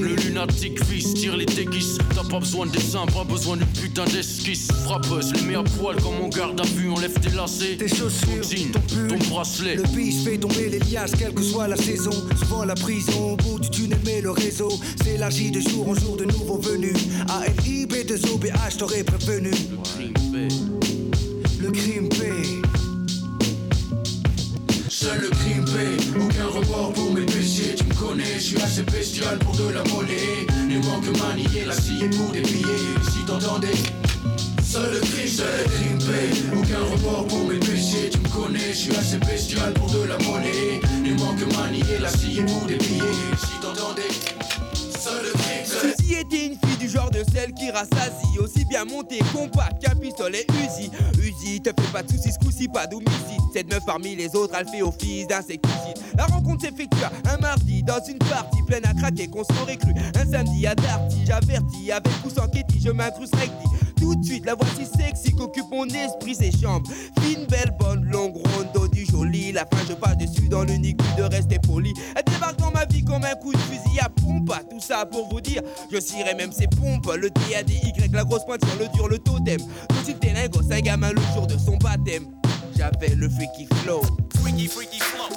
[0.00, 1.98] Le lunatique fils tire les déguises.
[2.14, 4.68] T'as pas besoin de dessin, pas besoin d'une putain d'esquisse.
[4.84, 7.76] Frappeuse, les mets à poil comme mon garde à vue, enlève tes lacets.
[7.76, 8.42] Tes chaussures,
[8.72, 9.74] ton jean, ton bracelet.
[9.74, 12.12] Le bis fait tomber les liasses, quelle que soit la saison.
[12.38, 14.70] Souvent la prison, au bout du tunnel, mais le réseau
[15.02, 16.96] s'élargit de jour en jour de nouveaux venus.
[17.28, 19.50] ALIB, 2 OBH, t'aurais prévenu.
[21.60, 22.68] Le crime paie.
[24.88, 27.74] Seul le crime paie, aucun report pour mes péchés.
[27.76, 30.47] Tu me connais, je suis assez bestial pour de la monnaie.
[30.68, 32.42] Ne manque manier la scie pour des.
[32.44, 33.68] Si t'entendais,
[34.62, 35.48] seul le crime, seul
[36.52, 38.10] le aucun report pour mes péchés.
[38.12, 40.80] Tu me connais, je suis assez bestial pour de la monnaie.
[41.02, 42.78] Ne manque manier la scie pour des.
[42.78, 44.37] Si t'entendais,
[45.80, 49.94] Suzy était une fille du genre de celle qui rassasie Aussi bien montée compact qu'un
[49.94, 50.90] pistolet Uzi.
[51.20, 53.40] Uzi, te fais pas de soucis, ce pas d'homicide.
[53.52, 58.00] Cette meuf parmi les autres, elle fait office d'insecticide La rencontre s'effectua un mardi dans
[58.08, 59.92] une partie pleine à craquer qu'on s'aurait cru.
[60.14, 63.34] Un samedi à Darty, j'avertis avec ou sans kéti, je m'incruste
[64.00, 66.88] tout de suite, la voici sexy qu'occupe mon esprit, ses chambres.
[67.20, 68.68] Fine, belle, bonne, longue, ronde,
[69.50, 71.92] La fin, je passe dessus dans l'unique but de rester poli.
[72.14, 74.52] Elle débarque dans ma vie comme un coup de fusil à pompe.
[74.70, 77.10] Tout ça pour vous dire, je cirerai même ses pompes.
[77.16, 79.58] Le D A D Y, la grosse pointe sur le dur, le totem.
[79.88, 82.26] Tout de suite, t'es lingo, c'est un gamin le jour de son baptême.
[82.76, 84.02] J'avais le freaky flow.
[84.40, 85.28] Freaky, freaky flow.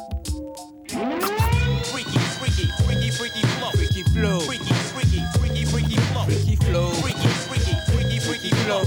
[1.85, 3.71] Freaky, freaky, freaky, freaky flow.
[3.73, 4.39] Freaky flow.
[4.41, 6.23] Freaky, freaky, freaky, freaky flow.
[6.25, 6.89] Freaky flow.
[7.01, 8.83] Freaky, freaky, freaky, freaky flow.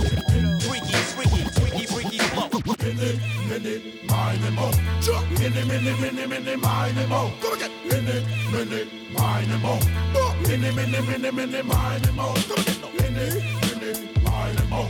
[0.61, 3.34] Freaky, freaky, freaky, freaky flow.
[3.47, 4.71] Minute, minute, mine mo.
[5.39, 7.31] Minute, minute, minute, minute, mine mo.
[7.43, 7.71] Come again.
[7.85, 9.79] Minute, minute, mine mo.
[10.49, 12.33] Minute, minute, minute, minute, mine mo.
[12.49, 12.81] Come again.
[12.97, 14.87] Minute, minute, mine mo.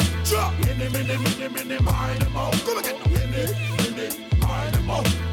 [0.60, 2.50] Minute, minute, minute, minute, mine mo.
[2.64, 2.96] Come again.
[3.10, 5.23] Minute, minute, mine mo.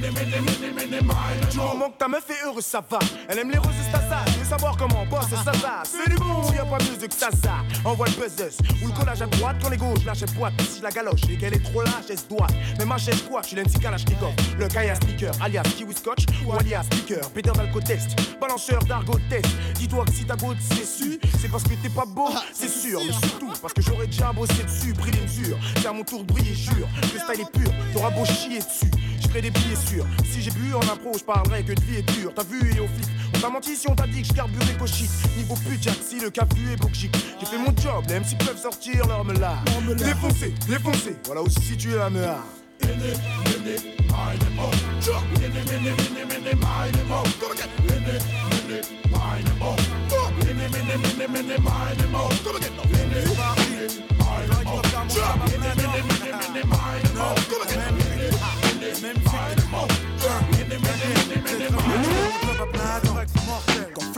[0.00, 1.62] Mo.
[1.62, 2.98] moment que ta meuf est heureuse, ça va.
[3.28, 4.24] Elle aime les roses, c'est ça.
[4.26, 5.82] Je veux savoir comment on bosse, c'est ça, ça.
[5.84, 6.50] C'est du bon.
[6.52, 7.56] Y a pas mieux que ça, ça.
[7.84, 10.54] Envoie le buzz ou le collage à droite quand les gauches lâchent boîte.
[10.62, 12.46] Si la galoche et qu'elle est trop lâche, elle se doit.
[12.78, 14.32] Mais ma chaise quoi, je suis l'NC Kalashnikov.
[14.58, 17.28] Le Kaya Sneaker, alias Kiwi Scotch ou alias Speaker.
[17.30, 17.52] Peter
[17.86, 19.46] Test balanceur d'argot test.
[19.76, 23.00] Dis-toi que si ta goutte c'est su, c'est parce que t'es pas beau, c'est sûr.
[23.06, 25.58] Mais surtout parce que j'aurais déjà bossé dessus, pris les mesures.
[25.76, 26.88] C'est à mon tour de briller, jure.
[27.02, 28.90] Le style est pur, t'auras beau chier dessus.
[29.32, 30.06] Des sûrs.
[30.24, 32.32] Si j'ai bu en impro, je parlerai que de vie est dure.
[32.34, 34.74] T'as vu et au flic, on t'a menti si on t'a dit que je carburais
[34.86, 35.08] shit.
[35.36, 37.16] Niveau pute, si le cafu est bougique.
[37.38, 39.58] J'ai fait mon job, les MC peuvent sortir leur meula.
[39.96, 42.38] Défoncé, défoncé, voilà où se situe la mea.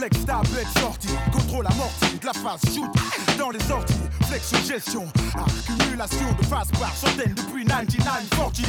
[0.03, 2.91] Flex ta bête sortie, contrôle amorti de la phase shoot
[3.39, 3.95] dans les sorties,
[4.27, 5.07] flex gestion,
[5.37, 8.63] accumulation de phases par centaines depuis 9940.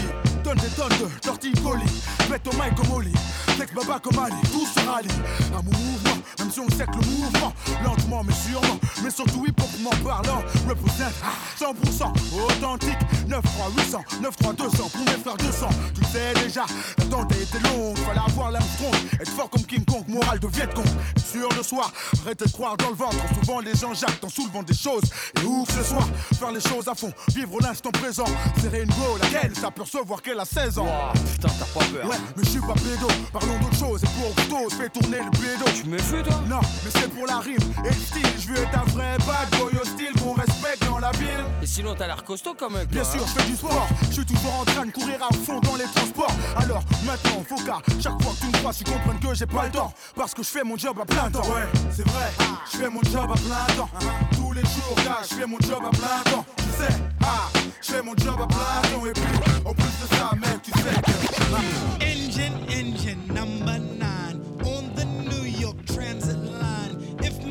[0.43, 3.14] Donne des tonnes de torticolis, mets au mic comme Oli,
[3.55, 5.10] flex baba comme Ali, tout se rallie
[5.53, 9.55] mon mouvement, même si on sait que le mouvement, lentement mais sûrement, mais surtout hip
[9.59, 11.13] hopement parlant, représente
[11.59, 12.11] 100%
[12.45, 12.97] authentique,
[13.27, 16.65] 93800, 93200 pour mes frères 200, tu sais déjà,
[16.97, 20.67] l'attente a été longue, fallait avoir l'Armstrong, être fort comme King Kong, moral de Viet
[20.73, 20.85] Cong,
[21.17, 21.91] sûr de soi,
[22.23, 25.03] arrêtez de croire dans le ventre, souvent les gens jactent en soulevant des choses,
[25.41, 26.07] et ouf ce soir,
[26.39, 28.25] faire les choses à fond, vivre l'instant présent,
[28.61, 30.87] serrer une go, laquelle s'apercevoir qu'elle a 16 ans.
[31.13, 32.09] putain, t'as pas peur.
[32.09, 35.31] Ouais, mais je suis pas pédo, parlons d'autre chose, et pour tous, fais tourner le
[35.31, 35.65] pédo.
[35.75, 38.77] Tu me toi Non, mais c'est pour la rime, et le style, je veux être
[38.77, 41.44] un vrai bad boy hostile qu'on respecte dans la ville.
[41.61, 42.85] Et sinon, t'as l'air costaud quand même.
[42.88, 43.26] Bien toi, sûr, hein.
[43.27, 43.88] je fais du sport.
[44.10, 46.35] Je suis toujours en train de courir à fond dans les transports.
[46.57, 49.65] Alors maintenant, faut qu'à chaque fois que tu me crois, tu comprennes que j'ai pas
[49.65, 49.94] le temps.
[50.15, 51.48] Parce que je fais mon job à plein temps.
[51.48, 52.31] Ouais, c'est vrai.
[52.72, 53.90] Je fais mon job à plein temps.
[54.34, 56.45] Tous les jours, gars, je fais mon job à plein temps.
[56.57, 57.49] Tu sais, ah,
[57.81, 59.06] je fais mon job à plein temps.
[59.06, 59.23] Et puis,
[59.65, 62.03] en plus de ça, mec, tu sais que.
[62.03, 64.02] Engine, engine number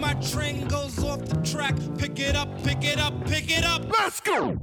[0.03, 3.89] my train goes off the track, pick it up, pick it up, pick it up.
[3.89, 4.59] Let's go!